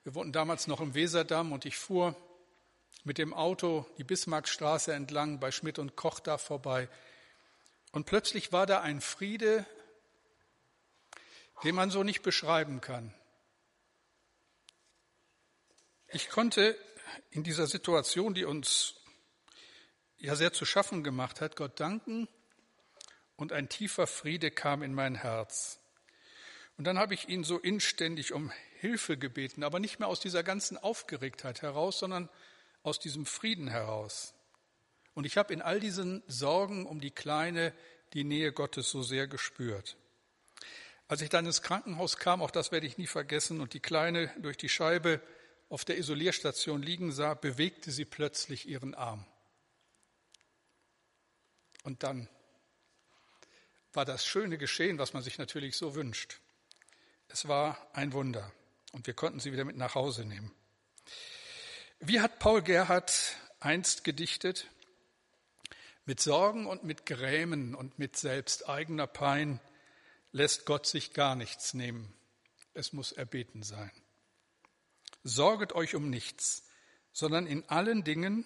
Wir 0.01 0.15
wohnten 0.15 0.33
damals 0.33 0.65
noch 0.65 0.81
im 0.81 0.95
Weserdamm 0.95 1.51
und 1.51 1.65
ich 1.65 1.77
fuhr 1.77 2.15
mit 3.03 3.19
dem 3.19 3.35
Auto 3.35 3.85
die 3.99 4.03
Bismarckstraße 4.03 4.93
entlang 4.93 5.39
bei 5.39 5.51
Schmidt 5.51 5.77
und 5.77 5.95
Koch 5.95 6.19
da 6.19 6.39
vorbei. 6.39 6.89
Und 7.91 8.07
plötzlich 8.07 8.51
war 8.51 8.65
da 8.65 8.81
ein 8.81 8.99
Friede, 8.99 9.63
den 11.63 11.75
man 11.75 11.91
so 11.91 12.03
nicht 12.03 12.21
beschreiben 12.21 12.81
kann. 12.81 13.13
Ich 16.07 16.29
konnte 16.29 16.77
in 17.29 17.43
dieser 17.43 17.67
Situation, 17.67 18.33
die 18.33 18.45
uns 18.45 18.95
ja 20.17 20.35
sehr 20.35 20.53
zu 20.53 20.65
schaffen 20.65 21.03
gemacht 21.03 21.41
hat, 21.41 21.55
Gott 21.55 21.79
danken 21.79 22.27
und 23.35 23.53
ein 23.53 23.69
tiefer 23.69 24.07
Friede 24.07 24.51
kam 24.51 24.83
in 24.83 24.93
mein 24.93 25.15
Herz. 25.15 25.79
Und 26.77 26.85
dann 26.85 26.99
habe 26.99 27.13
ich 27.13 27.29
ihn 27.29 27.43
so 27.43 27.57
inständig 27.57 28.33
um 28.33 28.51
Hilfe 28.79 29.17
gebeten, 29.17 29.63
aber 29.63 29.79
nicht 29.79 29.99
mehr 29.99 30.07
aus 30.07 30.19
dieser 30.19 30.43
ganzen 30.43 30.77
Aufgeregtheit 30.77 31.61
heraus, 31.61 31.99
sondern 31.99 32.29
aus 32.83 32.99
diesem 32.99 33.25
Frieden 33.25 33.67
heraus. 33.67 34.33
Und 35.13 35.25
ich 35.25 35.37
habe 35.37 35.53
in 35.53 35.61
all 35.61 35.79
diesen 35.79 36.23
Sorgen 36.27 36.85
um 36.85 36.99
die 36.99 37.11
Kleine 37.11 37.73
die 38.13 38.23
Nähe 38.23 38.51
Gottes 38.51 38.89
so 38.89 39.03
sehr 39.03 39.27
gespürt. 39.27 39.97
Als 41.11 41.21
ich 41.21 41.27
dann 41.27 41.45
ins 41.45 41.61
Krankenhaus 41.61 42.15
kam, 42.15 42.41
auch 42.41 42.51
das 42.51 42.71
werde 42.71 42.87
ich 42.87 42.97
nie 42.97 43.05
vergessen, 43.05 43.59
und 43.59 43.73
die 43.73 43.81
Kleine 43.81 44.33
durch 44.37 44.55
die 44.55 44.69
Scheibe 44.69 45.19
auf 45.67 45.83
der 45.83 45.97
Isolierstation 45.97 46.81
liegen 46.81 47.11
sah, 47.11 47.33
bewegte 47.33 47.91
sie 47.91 48.05
plötzlich 48.05 48.65
ihren 48.65 48.95
Arm. 48.95 49.25
Und 51.83 52.03
dann 52.03 52.29
war 53.91 54.05
das 54.05 54.25
schöne 54.25 54.57
Geschehen, 54.57 54.99
was 54.99 55.11
man 55.11 55.21
sich 55.21 55.37
natürlich 55.37 55.75
so 55.75 55.95
wünscht. 55.95 56.39
Es 57.27 57.45
war 57.49 57.77
ein 57.91 58.13
Wunder 58.13 58.49
und 58.93 59.05
wir 59.05 59.13
konnten 59.13 59.41
sie 59.41 59.51
wieder 59.51 59.65
mit 59.65 59.75
nach 59.75 59.95
Hause 59.95 60.23
nehmen. 60.23 60.55
Wie 61.99 62.21
hat 62.21 62.39
Paul 62.39 62.61
Gerhard 62.61 63.35
einst 63.59 64.05
gedichtet? 64.05 64.67
Mit 66.05 66.21
Sorgen 66.21 66.67
und 66.67 66.85
mit 66.85 67.05
Grämen 67.05 67.75
und 67.75 67.99
mit 67.99 68.15
selbst 68.15 68.69
eigener 68.69 69.07
Pein 69.07 69.59
lässt 70.31 70.65
Gott 70.65 70.85
sich 70.85 71.13
gar 71.13 71.35
nichts 71.35 71.73
nehmen. 71.73 72.13
Es 72.73 72.93
muss 72.93 73.11
erbeten 73.11 73.63
sein. 73.63 73.91
Sorget 75.23 75.73
euch 75.73 75.95
um 75.95 76.09
nichts, 76.09 76.63
sondern 77.11 77.47
in 77.47 77.67
allen 77.69 78.03
Dingen 78.03 78.45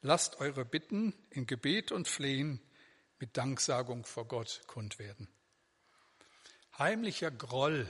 lasst 0.00 0.40
eure 0.40 0.64
Bitten 0.64 1.14
in 1.30 1.46
Gebet 1.46 1.92
und 1.92 2.08
Flehen 2.08 2.60
mit 3.18 3.36
Danksagung 3.36 4.04
vor 4.04 4.26
Gott 4.26 4.62
kund 4.66 4.98
werden. 4.98 5.28
Heimlicher 6.78 7.30
Groll, 7.30 7.88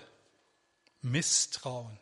Misstrauen, 1.00 1.98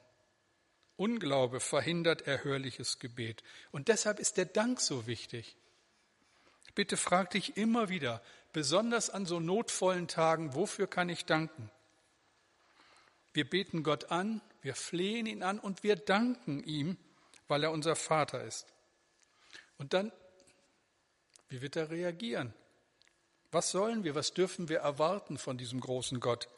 Unglaube 0.97 1.61
verhindert 1.61 2.23
erhörliches 2.23 2.99
Gebet. 2.99 3.43
Und 3.73 3.89
deshalb 3.89 4.21
ist 4.21 4.37
der 4.37 4.45
Dank 4.45 4.81
so 4.81 5.07
wichtig. 5.07 5.57
Bitte 6.75 6.97
frag 6.97 7.31
dich 7.31 7.57
immer 7.57 7.89
wieder, 7.89 8.23
besonders 8.55 9.11
an 9.11 9.27
so 9.27 9.41
notvollen 9.41 10.09
Tagen, 10.09 10.55
wofür 10.55 10.87
kann 10.87 11.11
ich 11.11 11.27
danken? 11.27 11.71
Wir 13.35 13.51
beten 13.51 13.83
Gott 13.83 14.11
an, 14.11 14.41
wir 14.63 14.77
flehen 14.77 15.27
ihn 15.27 15.43
an 15.43 15.59
und 15.59 15.83
wir 15.83 15.97
danken 15.97 16.63
ihm, 16.63 16.97
weil 17.49 17.65
er 17.65 17.73
unser 17.73 17.97
Vater 17.97 18.43
ist. 18.45 18.67
Und 19.77 19.93
dann, 19.93 20.13
wie 21.49 21.61
wird 21.61 21.77
er 21.77 21.91
reagieren? 21.91 22.55
Was 23.51 23.73
sollen 23.73 24.05
wir, 24.05 24.15
was 24.15 24.35
dürfen 24.35 24.69
wir 24.69 24.79
erwarten 24.79 25.37
von 25.37 25.59
diesem 25.59 25.81
großen 25.81 26.21
Gott? 26.21 26.49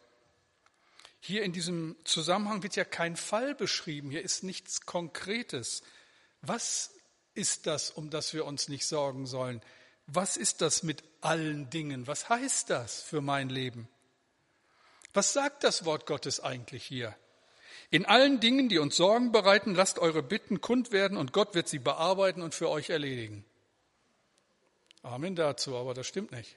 Hier 1.20 1.44
in 1.44 1.52
diesem 1.52 1.96
Zusammenhang 2.04 2.62
wird 2.62 2.76
ja 2.76 2.84
kein 2.84 3.16
Fall 3.16 3.54
beschrieben, 3.54 4.10
hier 4.10 4.22
ist 4.22 4.44
nichts 4.44 4.82
Konkretes. 4.82 5.82
Was 6.42 6.92
ist 7.32 7.66
das, 7.66 7.90
um 7.90 8.10
das 8.10 8.34
wir 8.34 8.44
uns 8.44 8.68
nicht 8.68 8.86
sorgen 8.86 9.26
sollen? 9.26 9.62
Was 10.06 10.36
ist 10.36 10.60
das 10.60 10.82
mit 10.82 11.02
allen 11.26 11.68
Dingen? 11.70 12.06
Was 12.06 12.28
heißt 12.28 12.70
das 12.70 13.02
für 13.02 13.20
mein 13.20 13.48
Leben? 13.48 13.88
Was 15.12 15.32
sagt 15.32 15.64
das 15.64 15.84
Wort 15.84 16.06
Gottes 16.06 16.40
eigentlich 16.40 16.84
hier? 16.84 17.16
In 17.90 18.06
allen 18.06 18.40
Dingen, 18.40 18.68
die 18.68 18.78
uns 18.78 18.96
Sorgen 18.96 19.32
bereiten, 19.32 19.74
lasst 19.74 19.98
eure 19.98 20.22
Bitten 20.22 20.60
kund 20.60 20.92
werden 20.92 21.16
und 21.18 21.32
Gott 21.32 21.54
wird 21.54 21.68
sie 21.68 21.78
bearbeiten 21.78 22.42
und 22.42 22.54
für 22.54 22.68
euch 22.68 22.90
erledigen. 22.90 23.44
Amen 25.02 25.36
dazu, 25.36 25.76
aber 25.76 25.94
das 25.94 26.06
stimmt 26.06 26.32
nicht. 26.32 26.56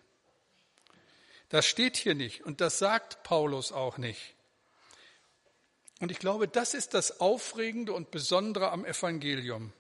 Das 1.49 1.65
steht 1.65 1.97
hier 1.97 2.15
nicht 2.15 2.43
und 2.45 2.61
das 2.61 2.79
sagt 2.79 3.23
Paulus 3.23 3.71
auch 3.71 3.97
nicht. 3.97 4.35
Und 5.99 6.11
ich 6.11 6.19
glaube, 6.19 6.47
das 6.47 6.73
ist 6.73 6.93
das 6.93 7.19
Aufregende 7.19 7.93
und 7.93 8.11
Besondere 8.11 8.71
am 8.71 8.85
Evangelium. 8.85 9.73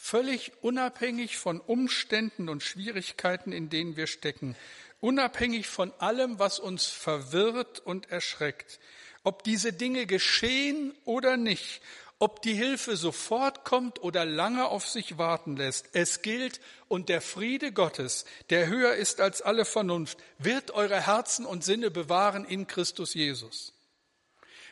Völlig 0.00 0.52
unabhängig 0.62 1.36
von 1.36 1.60
Umständen 1.60 2.48
und 2.48 2.62
Schwierigkeiten, 2.62 3.52
in 3.52 3.68
denen 3.68 3.96
wir 3.96 4.06
stecken, 4.06 4.56
unabhängig 5.00 5.66
von 5.66 5.92
allem, 5.98 6.38
was 6.38 6.60
uns 6.60 6.86
verwirrt 6.86 7.80
und 7.80 8.10
erschreckt, 8.10 8.78
ob 9.24 9.42
diese 9.42 9.72
Dinge 9.72 10.06
geschehen 10.06 10.94
oder 11.04 11.36
nicht, 11.36 11.82
ob 12.20 12.42
die 12.42 12.54
Hilfe 12.54 12.96
sofort 12.96 13.64
kommt 13.64 14.00
oder 14.00 14.24
lange 14.24 14.68
auf 14.68 14.88
sich 14.88 15.18
warten 15.18 15.56
lässt. 15.56 15.90
Es 15.92 16.22
gilt, 16.22 16.60
und 16.86 17.08
der 17.08 17.20
Friede 17.20 17.72
Gottes, 17.72 18.24
der 18.50 18.68
höher 18.68 18.94
ist 18.94 19.20
als 19.20 19.42
alle 19.42 19.64
Vernunft, 19.64 20.16
wird 20.38 20.70
eure 20.70 21.06
Herzen 21.06 21.44
und 21.44 21.64
Sinne 21.64 21.90
bewahren 21.90 22.44
in 22.44 22.68
Christus 22.68 23.14
Jesus. 23.14 23.74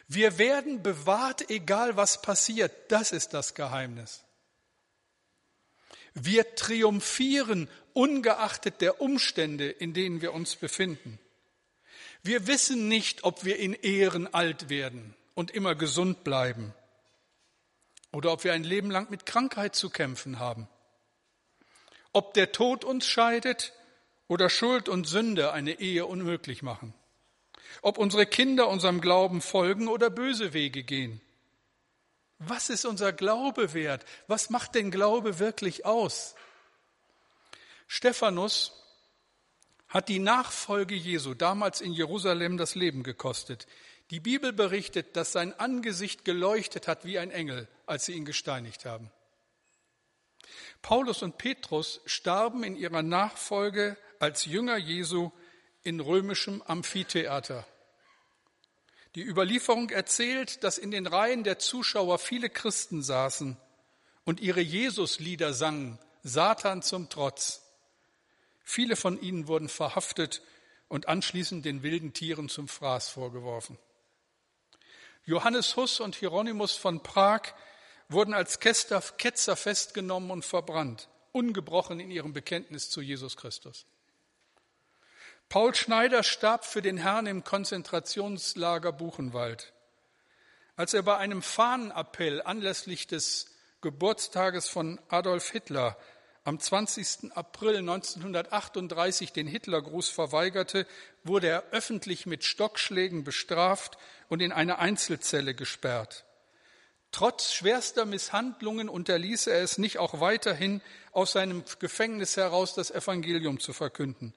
Wir 0.09 0.39
werden 0.39 0.83
bewahrt, 0.83 1.51
egal 1.51 1.97
was 1.97 2.23
passiert. 2.23 2.73
Das 2.89 3.11
ist 3.11 3.35
das 3.35 3.55
Geheimnis. 3.55 4.23
Wir 6.19 6.55
triumphieren 6.57 7.69
ungeachtet 7.93 8.81
der 8.81 9.01
Umstände, 9.01 9.69
in 9.69 9.95
denen 9.95 10.21
wir 10.23 10.35
uns 10.35 10.57
befinden. 10.57 11.19
Wir 12.23 12.47
wissen 12.47 12.89
nicht, 12.89 13.25
ob 13.25 13.45
wir 13.45 13.59
in 13.59 13.75
Ehren 13.75 14.33
alt 14.33 14.69
werden 14.69 15.15
und 15.35 15.53
immer 15.53 15.75
gesund 15.75 16.25
bleiben 16.25 16.75
oder 18.13 18.33
ob 18.33 18.43
wir 18.43 18.53
ein 18.53 18.65
Leben 18.65 18.91
lang 18.91 19.11
mit 19.11 19.27
Krankheit 19.27 19.77
zu 19.77 19.91
kämpfen 19.91 20.39
haben. 20.39 20.69
Ob 22.13 22.35
der 22.35 22.51
Tod 22.51 22.85
uns 22.85 23.07
scheidet 23.07 23.75
oder 24.27 24.51
Schuld 24.51 24.89
und 24.89 25.07
Sünde 25.07 25.53
eine 25.53 25.79
Ehe 25.79 26.07
unmöglich 26.07 26.63
machen 26.63 26.95
ob 27.83 27.99
unsere 27.99 28.27
Kinder 28.27 28.69
unserem 28.69 29.01
Glauben 29.01 29.41
folgen 29.41 29.89
oder 29.89 30.11
böse 30.11 30.53
Wege 30.53 30.83
gehen. 30.83 31.21
Was 32.39 32.69
ist 32.69 32.85
unser 32.85 33.13
Glaube 33.13 33.73
wert? 33.73 34.05
Was 34.27 34.51
macht 34.51 34.75
den 34.75 34.91
Glaube 34.91 35.39
wirklich 35.39 35.87
aus? 35.87 36.35
Stephanus 37.87 38.73
hat 39.89 40.09
die 40.09 40.19
Nachfolge 40.19 40.95
Jesu 40.95 41.35
damals 41.35 41.81
in 41.81 41.93
Jerusalem 41.93 42.57
das 42.57 42.75
Leben 42.75 43.03
gekostet. 43.03 43.67
Die 44.11 44.21
Bibel 44.21 44.53
berichtet, 44.53 45.17
dass 45.17 45.33
sein 45.33 45.59
Angesicht 45.59 46.25
geleuchtet 46.25 46.87
hat 46.89 47.05
wie 47.05 47.19
ein 47.19 47.31
Engel, 47.31 47.69
als 47.87 48.05
sie 48.05 48.13
ihn 48.13 48.25
gesteinigt 48.25 48.85
haben. 48.85 49.11
Paulus 50.83 51.23
und 51.23 51.39
Petrus 51.39 52.01
starben 52.05 52.63
in 52.63 52.77
ihrer 52.77 53.03
Nachfolge 53.03 53.97
als 54.21 54.45
Jünger 54.45 54.77
Jesu 54.77 55.33
in 55.83 56.01
römischem 56.01 56.63
Amphitheater. 56.63 57.67
Die 59.17 59.25
Überlieferung 59.25 59.89
erzählt, 59.89 60.63
dass 60.63 60.77
in 60.77 60.91
den 60.91 61.07
Reihen 61.07 61.43
der 61.43 61.59
Zuschauer 61.59 62.19
viele 62.19 62.51
Christen 62.51 63.03
saßen 63.03 63.57
und 64.25 64.41
ihre 64.41 64.61
Jesuslieder 64.61 65.55
sangen, 65.55 65.99
Satan 66.23 66.83
zum 66.83 67.09
Trotz. 67.09 67.63
Viele 68.63 68.95
von 68.95 69.19
ihnen 69.19 69.49
wurden 69.49 69.71
verhaftet 69.71 70.43
und 70.89 71.09
anschließend 71.09 71.65
den 71.65 71.83
wilden 71.83 72.13
Tieren 72.13 72.51
zum 72.51 72.69
Fraß 72.69 73.09
vorgeworfen. 73.09 73.79
Johannes 75.25 75.77
Huss 75.77 75.99
und 75.99 76.15
Hieronymus 76.15 76.77
von 76.77 77.03
Prag 77.03 77.55
wurden 78.11 78.35
als 78.35 78.61
Ketzer 78.61 79.01
festgenommen 79.57 80.31
und 80.31 80.45
verbrannt, 80.45 81.09
ungebrochen 81.33 82.01
in 82.01 82.11
ihrem 82.11 82.35
Bekenntnis 82.35 82.91
zu 82.91 83.01
Jesus 83.01 83.39
Christus. 83.39 83.87
Paul 85.49 85.75
Schneider 85.75 86.25
starb 86.25 86.65
für 86.65 86.83
den 86.83 86.97
Herrn 86.97 87.27
im 87.27 87.45
Konzentrationslager 87.45 88.91
Buchenwald. 88.91 89.73
Als 90.75 90.93
er 90.93 91.03
bei 91.03 91.17
einem 91.17 91.41
Fahnenappell 91.41 92.43
anlässlich 92.43 93.07
des 93.07 93.47
Geburtstages 93.81 94.69
von 94.69 95.01
Adolf 95.09 95.51
Hitler 95.51 95.97
am 96.43 96.59
20. 96.59 97.33
April 97.37 97.77
1938 97.77 99.33
den 99.33 99.47
Hitlergruß 99.47 100.09
verweigerte, 100.09 100.87
wurde 101.23 101.49
er 101.49 101.65
öffentlich 101.71 102.27
mit 102.27 102.45
Stockschlägen 102.45 103.23
bestraft 103.23 103.99
und 104.29 104.43
in 104.43 104.53
eine 104.53 104.79
Einzelzelle 104.81 105.55
gesperrt. 105.55 106.25
Trotz 107.13 107.53
schwerster 107.53 108.05
Misshandlungen 108.05 108.89
unterließ 108.89 109.47
er 109.47 109.63
es 109.63 109.79
nicht, 109.79 109.99
auch 109.99 110.21
weiterhin 110.21 110.83
aus 111.13 111.33
seinem 111.33 111.65
Gefängnis 111.79 112.37
heraus 112.37 112.75
das 112.75 112.91
Evangelium 112.91 113.61
zu 113.61 113.73
verkünden. 113.73 114.35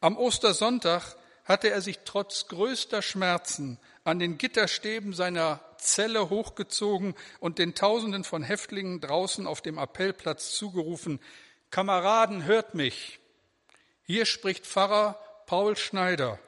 Am 0.00 0.16
Ostersonntag 0.16 1.16
hatte 1.44 1.70
er 1.70 1.80
sich 1.80 2.00
trotz 2.04 2.48
größter 2.48 3.02
Schmerzen 3.02 3.78
an 4.04 4.18
den 4.18 4.36
Gitterstäben 4.36 5.12
seiner 5.12 5.60
Zelle 5.78 6.28
hochgezogen 6.28 7.14
und 7.40 7.58
den 7.58 7.74
Tausenden 7.74 8.24
von 8.24 8.42
Häftlingen 8.42 9.00
draußen 9.00 9.46
auf 9.46 9.60
dem 9.60 9.78
Appellplatz 9.78 10.52
zugerufen, 10.52 11.20
Kameraden, 11.70 12.44
hört 12.44 12.74
mich. 12.74 13.20
Hier 14.02 14.26
spricht 14.26 14.66
Pfarrer 14.66 15.20
Paul 15.46 15.76
Schneider. 15.76 16.38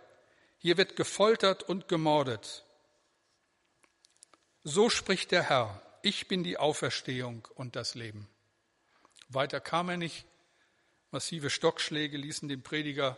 Hier 0.59 0.77
wird 0.77 0.97
gefoltert 0.97 1.63
und 1.63 1.89
gemordet. 1.89 2.65
So 4.65 4.91
spricht 4.91 5.31
der 5.31 5.49
Herr. 5.49 5.83
Ich 6.03 6.29
bin 6.29 6.45
die 6.45 6.59
Auferstehung 6.59 7.47
und 7.55 7.77
das 7.77 7.95
Leben. 7.95 8.29
Weiter 9.29 9.61
kam 9.61 9.89
er 9.89 9.97
nicht. 9.97 10.27
Massive 11.11 11.51
Stockschläge 11.51 12.17
ließen 12.17 12.49
den 12.49 12.63
Prediger 12.63 13.17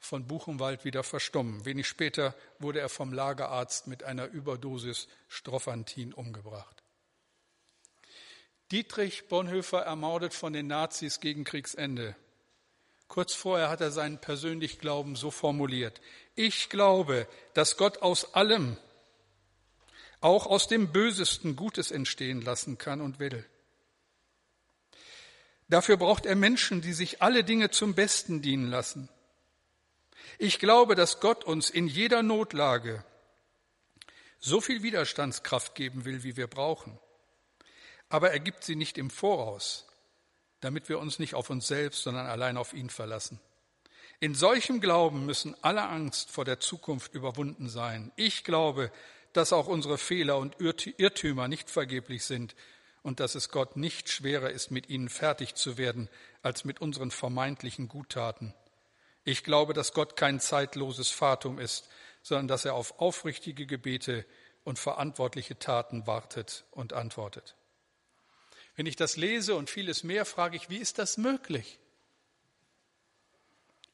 von 0.00 0.26
Buchenwald 0.26 0.84
wieder 0.84 1.04
verstummen. 1.04 1.64
Wenig 1.64 1.86
später 1.86 2.34
wurde 2.58 2.80
er 2.80 2.88
vom 2.88 3.12
Lagerarzt 3.12 3.86
mit 3.86 4.02
einer 4.02 4.26
Überdosis 4.26 5.06
Strophantin 5.28 6.12
umgebracht. 6.12 6.82
Dietrich 8.72 9.28
Bonhoeffer 9.28 9.82
ermordet 9.82 10.32
von 10.32 10.52
den 10.52 10.66
Nazis 10.68 11.20
gegen 11.20 11.44
Kriegsende. 11.44 12.16
Kurz 13.08 13.34
vorher 13.34 13.68
hat 13.68 13.80
er 13.80 13.90
seinen 13.90 14.20
persönlichen 14.20 14.78
Glauben 14.78 15.16
so 15.16 15.30
formuliert. 15.30 16.00
Ich 16.34 16.70
glaube, 16.70 17.26
dass 17.54 17.76
Gott 17.76 17.98
aus 18.02 18.34
allem, 18.34 18.76
auch 20.20 20.46
aus 20.46 20.68
dem 20.68 20.92
Bösesten 20.92 21.56
Gutes 21.56 21.90
entstehen 21.90 22.40
lassen 22.40 22.78
kann 22.78 23.00
und 23.00 23.18
will. 23.18 23.44
Dafür 25.68 25.96
braucht 25.96 26.24
er 26.24 26.36
Menschen, 26.36 26.80
die 26.80 26.92
sich 26.92 27.22
alle 27.22 27.44
Dinge 27.44 27.70
zum 27.70 27.94
Besten 27.94 28.42
dienen 28.42 28.68
lassen. 28.68 29.08
Ich 30.42 30.58
glaube, 30.58 30.94
dass 30.94 31.20
Gott 31.20 31.44
uns 31.44 31.68
in 31.68 31.86
jeder 31.86 32.22
Notlage 32.22 33.04
so 34.38 34.62
viel 34.62 34.82
Widerstandskraft 34.82 35.74
geben 35.74 36.06
will, 36.06 36.22
wie 36.22 36.38
wir 36.38 36.46
brauchen. 36.46 36.98
Aber 38.08 38.30
er 38.30 38.40
gibt 38.40 38.64
sie 38.64 38.74
nicht 38.74 38.96
im 38.96 39.10
Voraus, 39.10 39.86
damit 40.60 40.88
wir 40.88 40.98
uns 40.98 41.18
nicht 41.18 41.34
auf 41.34 41.50
uns 41.50 41.66
selbst, 41.66 42.04
sondern 42.04 42.24
allein 42.24 42.56
auf 42.56 42.72
ihn 42.72 42.88
verlassen. 42.88 43.38
In 44.18 44.34
solchem 44.34 44.80
Glauben 44.80 45.26
müssen 45.26 45.54
alle 45.60 45.86
Angst 45.86 46.30
vor 46.30 46.46
der 46.46 46.58
Zukunft 46.58 47.12
überwunden 47.12 47.68
sein. 47.68 48.10
Ich 48.16 48.42
glaube, 48.42 48.90
dass 49.34 49.52
auch 49.52 49.66
unsere 49.66 49.98
Fehler 49.98 50.38
und 50.38 50.56
Irrtümer 50.58 51.48
nicht 51.48 51.68
vergeblich 51.68 52.24
sind 52.24 52.56
und 53.02 53.20
dass 53.20 53.34
es 53.34 53.50
Gott 53.50 53.76
nicht 53.76 54.08
schwerer 54.08 54.48
ist, 54.48 54.70
mit 54.70 54.88
ihnen 54.88 55.10
fertig 55.10 55.54
zu 55.54 55.76
werden, 55.76 56.08
als 56.40 56.64
mit 56.64 56.80
unseren 56.80 57.10
vermeintlichen 57.10 57.88
Guttaten. 57.88 58.54
Ich 59.24 59.44
glaube, 59.44 59.74
dass 59.74 59.92
Gott 59.92 60.16
kein 60.16 60.40
zeitloses 60.40 61.10
Fatum 61.10 61.58
ist, 61.58 61.88
sondern 62.22 62.48
dass 62.48 62.64
er 62.64 62.74
auf 62.74 63.00
aufrichtige 63.00 63.66
Gebete 63.66 64.24
und 64.64 64.78
verantwortliche 64.78 65.58
Taten 65.58 66.06
wartet 66.06 66.64
und 66.70 66.92
antwortet. 66.92 67.56
Wenn 68.76 68.86
ich 68.86 68.96
das 68.96 69.16
lese 69.16 69.54
und 69.54 69.68
vieles 69.68 70.04
mehr, 70.04 70.24
frage 70.24 70.56
ich, 70.56 70.70
wie 70.70 70.78
ist 70.78 70.98
das 70.98 71.16
möglich? 71.16 71.78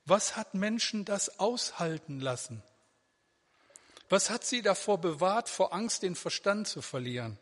Was 0.04 0.36
hat 0.36 0.54
Menschen 0.54 1.04
das 1.04 1.40
aushalten 1.40 2.20
lassen? 2.20 2.62
Was 4.08 4.30
hat 4.30 4.44
sie 4.44 4.62
davor 4.62 5.00
bewahrt, 5.00 5.48
vor 5.48 5.72
Angst 5.72 6.02
den 6.02 6.14
Verstand 6.14 6.68
zu 6.68 6.80
verlieren? 6.80 7.38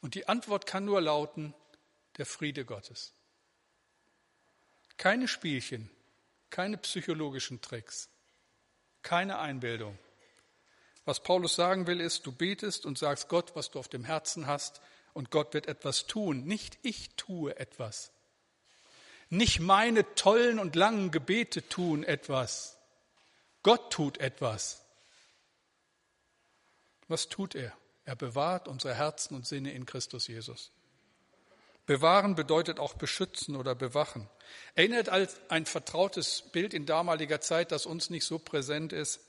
Und 0.00 0.14
die 0.14 0.28
Antwort 0.28 0.66
kann 0.66 0.84
nur 0.84 1.00
lauten, 1.00 1.54
der 2.16 2.26
Friede 2.26 2.64
Gottes. 2.64 3.12
Keine 4.96 5.26
Spielchen, 5.26 5.90
Keine 6.50 6.78
psychologischen 6.78 7.60
Tricks, 7.60 8.08
keine 9.02 9.38
Einbildung. 9.38 9.98
Was 11.04 11.22
Paulus 11.22 11.54
sagen 11.54 11.86
will, 11.86 12.00
ist, 12.00 12.26
du 12.26 12.32
betest 12.32 12.84
und 12.84 12.98
sagst 12.98 13.28
Gott, 13.28 13.56
was 13.56 13.70
du 13.70 13.78
auf 13.78 13.88
dem 13.88 14.04
Herzen 14.04 14.46
hast, 14.46 14.80
und 15.14 15.30
Gott 15.30 15.54
wird 15.54 15.66
etwas 15.66 16.06
tun. 16.06 16.44
Nicht 16.44 16.78
ich 16.82 17.10
tue 17.16 17.58
etwas. 17.58 18.12
Nicht 19.30 19.60
meine 19.60 20.14
tollen 20.14 20.58
und 20.58 20.76
langen 20.76 21.10
Gebete 21.10 21.66
tun 21.68 22.04
etwas. 22.04 22.78
Gott 23.62 23.92
tut 23.92 24.18
etwas. 24.18 24.84
Was 27.08 27.28
tut 27.28 27.54
er? 27.54 27.76
Er 28.04 28.16
bewahrt 28.16 28.68
unsere 28.68 28.94
Herzen 28.94 29.34
und 29.34 29.46
Sinne 29.46 29.72
in 29.72 29.86
Christus 29.86 30.28
Jesus. 30.28 30.70
Bewahren 31.88 32.34
bedeutet 32.34 32.78
auch 32.78 32.92
beschützen 32.92 33.56
oder 33.56 33.74
bewachen. 33.74 34.28
Erinnert 34.74 35.08
als 35.08 35.40
ein 35.48 35.64
vertrautes 35.64 36.42
Bild 36.52 36.74
in 36.74 36.84
damaliger 36.84 37.40
Zeit, 37.40 37.72
das 37.72 37.86
uns 37.86 38.10
nicht 38.10 38.26
so 38.26 38.38
präsent 38.38 38.92
ist. 38.92 39.20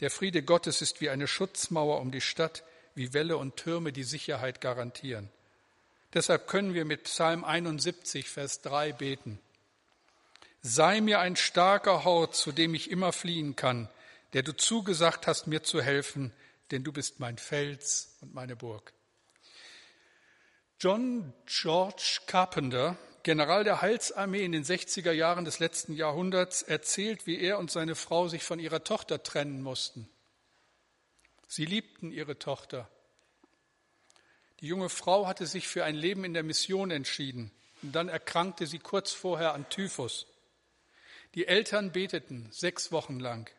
Der 0.00 0.10
Friede 0.10 0.42
Gottes 0.42 0.82
ist 0.82 1.00
wie 1.00 1.08
eine 1.08 1.26
Schutzmauer 1.26 2.02
um 2.02 2.10
die 2.10 2.20
Stadt, 2.20 2.62
wie 2.94 3.14
Wälle 3.14 3.38
und 3.38 3.56
Türme 3.56 3.90
die 3.90 4.04
Sicherheit 4.04 4.60
garantieren. 4.60 5.30
Deshalb 6.12 6.46
können 6.46 6.74
wir 6.74 6.84
mit 6.84 7.04
Psalm 7.04 7.42
71, 7.42 8.28
Vers 8.28 8.60
3 8.60 8.92
beten. 8.92 9.38
Sei 10.60 11.00
mir 11.00 11.20
ein 11.20 11.36
starker 11.36 12.04
Hort, 12.04 12.36
zu 12.36 12.52
dem 12.52 12.74
ich 12.74 12.90
immer 12.90 13.14
fliehen 13.14 13.56
kann, 13.56 13.88
der 14.34 14.42
du 14.42 14.54
zugesagt 14.54 15.26
hast, 15.26 15.46
mir 15.46 15.62
zu 15.62 15.80
helfen, 15.80 16.34
denn 16.70 16.84
du 16.84 16.92
bist 16.92 17.18
mein 17.18 17.38
Fels 17.38 18.18
und 18.20 18.34
meine 18.34 18.56
Burg. 18.56 18.92
John 20.80 21.32
George 21.46 22.20
Carpenter, 22.26 22.96
General 23.24 23.64
der 23.64 23.82
Heilsarmee 23.82 24.44
in 24.44 24.52
den 24.52 24.62
60er 24.62 25.10
Jahren 25.10 25.44
des 25.44 25.58
letzten 25.58 25.92
Jahrhunderts, 25.92 26.62
erzählt, 26.62 27.26
wie 27.26 27.40
er 27.40 27.58
und 27.58 27.68
seine 27.68 27.96
Frau 27.96 28.28
sich 28.28 28.44
von 28.44 28.60
ihrer 28.60 28.84
Tochter 28.84 29.20
trennen 29.24 29.60
mussten. 29.60 30.08
Sie 31.48 31.64
liebten 31.64 32.12
ihre 32.12 32.38
Tochter. 32.38 32.88
Die 34.60 34.68
junge 34.68 34.88
Frau 34.88 35.26
hatte 35.26 35.48
sich 35.48 35.66
für 35.66 35.84
ein 35.84 35.96
Leben 35.96 36.22
in 36.22 36.32
der 36.32 36.44
Mission 36.44 36.92
entschieden 36.92 37.50
und 37.82 37.96
dann 37.96 38.08
erkrankte 38.08 38.68
sie 38.68 38.78
kurz 38.78 39.10
vorher 39.10 39.54
an 39.54 39.68
Typhus. 39.70 40.28
Die 41.34 41.48
Eltern 41.48 41.90
beteten 41.90 42.46
sechs 42.52 42.92
Wochen 42.92 43.18
lang 43.18 43.50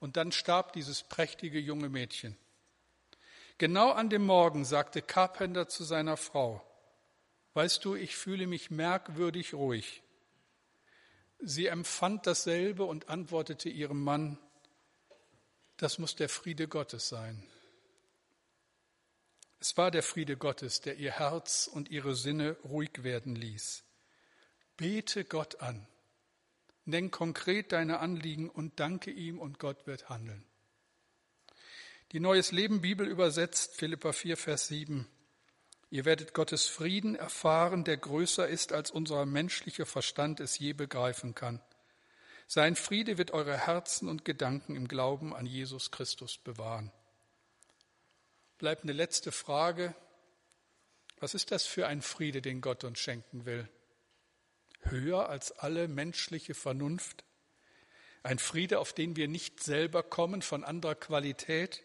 und 0.00 0.16
dann 0.16 0.32
starb 0.32 0.72
dieses 0.72 1.04
prächtige 1.04 1.60
junge 1.60 1.88
Mädchen. 1.88 2.36
Genau 3.62 3.92
an 3.92 4.10
dem 4.10 4.26
Morgen 4.26 4.64
sagte 4.64 5.02
Carpenter 5.02 5.68
zu 5.68 5.84
seiner 5.84 6.16
Frau, 6.16 6.60
Weißt 7.54 7.84
du, 7.84 7.94
ich 7.94 8.16
fühle 8.16 8.48
mich 8.48 8.72
merkwürdig 8.72 9.54
ruhig. 9.54 10.02
Sie 11.38 11.66
empfand 11.66 12.26
dasselbe 12.26 12.82
und 12.82 13.08
antwortete 13.08 13.68
ihrem 13.68 14.02
Mann, 14.02 14.36
das 15.76 16.00
muss 16.00 16.16
der 16.16 16.28
Friede 16.28 16.66
Gottes 16.66 17.08
sein. 17.08 17.46
Es 19.60 19.76
war 19.76 19.92
der 19.92 20.02
Friede 20.02 20.36
Gottes, 20.36 20.80
der 20.80 20.96
ihr 20.96 21.12
Herz 21.12 21.70
und 21.72 21.88
ihre 21.88 22.16
Sinne 22.16 22.56
ruhig 22.64 23.04
werden 23.04 23.36
ließ. 23.36 23.84
Bete 24.76 25.24
Gott 25.24 25.60
an. 25.60 25.86
Nenn 26.84 27.12
konkret 27.12 27.70
deine 27.70 28.00
Anliegen 28.00 28.50
und 28.50 28.80
danke 28.80 29.12
ihm 29.12 29.38
und 29.38 29.60
Gott 29.60 29.86
wird 29.86 30.08
handeln. 30.08 30.44
Die 32.12 32.20
Neues 32.20 32.52
Leben 32.52 32.82
Bibel 32.82 33.08
übersetzt 33.08 33.74
Philippa 33.76 34.12
4, 34.12 34.36
Vers 34.36 34.68
7. 34.68 35.08
Ihr 35.88 36.04
werdet 36.04 36.34
Gottes 36.34 36.66
Frieden 36.66 37.14
erfahren, 37.14 37.84
der 37.84 37.96
größer 37.96 38.46
ist, 38.46 38.74
als 38.74 38.90
unser 38.90 39.24
menschlicher 39.24 39.86
Verstand 39.86 40.38
es 40.38 40.58
je 40.58 40.74
begreifen 40.74 41.34
kann. 41.34 41.62
Sein 42.46 42.76
Friede 42.76 43.16
wird 43.16 43.30
eure 43.30 43.56
Herzen 43.56 44.10
und 44.10 44.26
Gedanken 44.26 44.76
im 44.76 44.88
Glauben 44.88 45.34
an 45.34 45.46
Jesus 45.46 45.90
Christus 45.90 46.36
bewahren. 46.36 46.92
Bleibt 48.58 48.82
eine 48.82 48.92
letzte 48.92 49.32
Frage. 49.32 49.94
Was 51.18 51.32
ist 51.32 51.50
das 51.50 51.64
für 51.64 51.86
ein 51.86 52.02
Friede, 52.02 52.42
den 52.42 52.60
Gott 52.60 52.84
uns 52.84 52.98
schenken 52.98 53.46
will? 53.46 53.66
Höher 54.80 55.30
als 55.30 55.50
alle 55.52 55.88
menschliche 55.88 56.52
Vernunft? 56.52 57.24
Ein 58.22 58.38
Friede, 58.38 58.80
auf 58.80 58.92
den 58.92 59.16
wir 59.16 59.28
nicht 59.28 59.62
selber 59.62 60.02
kommen, 60.02 60.42
von 60.42 60.62
anderer 60.62 60.94
Qualität? 60.94 61.82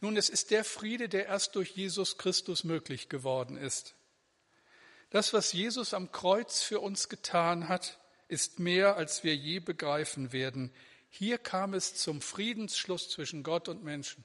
Nun, 0.00 0.16
es 0.16 0.28
ist 0.28 0.50
der 0.50 0.64
Friede, 0.64 1.08
der 1.08 1.26
erst 1.26 1.56
durch 1.56 1.70
Jesus 1.70 2.16
Christus 2.16 2.64
möglich 2.64 3.08
geworden 3.08 3.56
ist. 3.56 3.94
Das, 5.10 5.32
was 5.32 5.52
Jesus 5.52 5.92
am 5.92 6.12
Kreuz 6.12 6.62
für 6.62 6.80
uns 6.80 7.08
getan 7.08 7.68
hat, 7.68 7.98
ist 8.28 8.58
mehr, 8.60 8.96
als 8.96 9.24
wir 9.24 9.34
je 9.34 9.58
begreifen 9.58 10.32
werden. 10.32 10.72
Hier 11.08 11.36
kam 11.36 11.74
es 11.74 11.96
zum 11.96 12.20
Friedensschluss 12.20 13.10
zwischen 13.10 13.42
Gott 13.42 13.68
und 13.68 13.82
Menschen. 13.82 14.24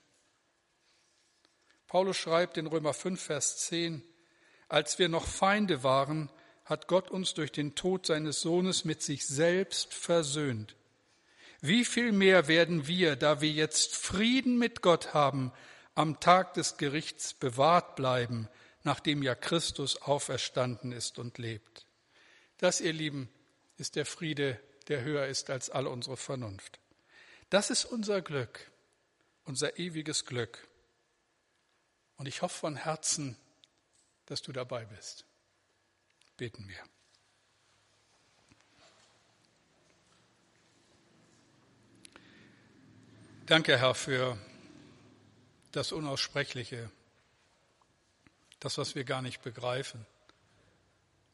Paulus 1.87 2.17
schreibt 2.17 2.57
in 2.57 2.67
Römer 2.67 2.93
5, 2.93 3.21
Vers 3.21 3.57
10, 3.57 4.03
als 4.67 4.99
wir 4.99 5.09
noch 5.09 5.27
Feinde 5.27 5.83
waren, 5.83 6.31
hat 6.63 6.87
Gott 6.87 7.11
uns 7.11 7.33
durch 7.33 7.51
den 7.51 7.75
Tod 7.75 8.05
seines 8.05 8.41
Sohnes 8.41 8.85
mit 8.85 9.01
sich 9.01 9.25
selbst 9.27 9.93
versöhnt 9.93 10.75
wie 11.67 11.85
viel 11.85 12.11
mehr 12.11 12.47
werden 12.47 12.87
wir, 12.87 13.15
da 13.15 13.41
wir 13.41 13.51
jetzt 13.51 13.95
Frieden 13.95 14.57
mit 14.57 14.81
Gott 14.81 15.13
haben, 15.13 15.51
am 15.93 16.19
Tag 16.19 16.53
des 16.53 16.77
Gerichts 16.77 17.33
bewahrt 17.33 17.95
bleiben, 17.95 18.49
nachdem 18.83 19.23
ja 19.23 19.35
Christus 19.35 20.01
auferstanden 20.01 20.91
ist 20.91 21.19
und 21.19 21.37
lebt. 21.37 21.85
Das, 22.57 22.81
ihr 22.81 22.93
Lieben, 22.93 23.29
ist 23.77 23.95
der 23.95 24.05
Friede, 24.05 24.59
der 24.87 25.01
höher 25.01 25.27
ist 25.27 25.49
als 25.49 25.69
all 25.69 25.87
unsere 25.87 26.17
Vernunft. 26.17 26.79
Das 27.49 27.69
ist 27.69 27.85
unser 27.85 28.21
Glück, 28.21 28.71
unser 29.43 29.77
ewiges 29.79 30.25
Glück. 30.25 30.67
Und 32.17 32.27
ich 32.27 32.41
hoffe 32.41 32.57
von 32.57 32.75
Herzen, 32.75 33.37
dass 34.25 34.41
du 34.41 34.51
dabei 34.51 34.85
bist. 34.85 35.25
Beten 36.37 36.67
wir. 36.67 36.94
Danke, 43.47 43.77
Herr, 43.77 43.93
für 43.93 44.39
das 45.71 45.91
Unaussprechliche, 45.91 46.89
das, 48.59 48.79
was 48.79 48.95
wir 48.95 49.03
gar 49.03 49.21
nicht 49.21 49.43
begreifen, 49.43 50.03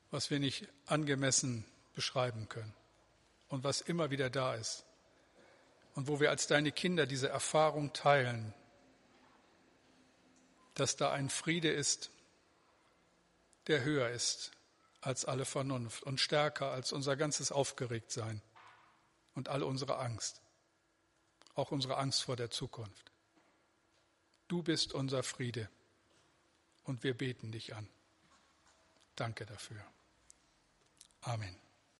was 0.09 0.29
wir 0.29 0.39
nicht 0.39 0.67
angemessen 0.87 1.63
beschreiben 1.93 2.49
können 2.49 2.73
und 3.47 3.63
was 3.63 3.79
immer 3.79 4.09
wieder 4.09 4.29
da 4.29 4.55
ist 4.55 4.83
und 5.95 6.09
wo 6.09 6.19
wir 6.19 6.31
als 6.31 6.47
deine 6.47 6.73
Kinder 6.73 7.05
diese 7.05 7.29
Erfahrung 7.29 7.93
teilen, 7.93 8.53
dass 10.73 10.97
da 10.97 11.13
ein 11.13 11.29
Friede 11.29 11.71
ist, 11.71 12.11
der 13.67 13.85
höher 13.85 14.09
ist 14.09 14.51
als 14.99 15.23
alle 15.23 15.45
Vernunft 15.45 16.03
und 16.03 16.19
stärker 16.19 16.71
als 16.71 16.91
unser 16.91 17.15
ganzes 17.15 17.53
Aufgeregtsein 17.53 18.41
und 19.33 19.47
all 19.47 19.63
unsere 19.63 19.97
Angst 19.97 20.41
auch 21.55 21.71
unsere 21.71 21.97
Angst 21.97 22.23
vor 22.23 22.35
der 22.35 22.49
Zukunft. 22.49 23.11
Du 24.47 24.63
bist 24.63 24.93
unser 24.93 25.23
Friede 25.23 25.69
und 26.83 27.03
wir 27.03 27.17
beten 27.17 27.51
dich 27.51 27.75
an. 27.75 27.87
Danke 29.15 29.45
dafür. 29.45 29.83
Amen. 31.21 31.55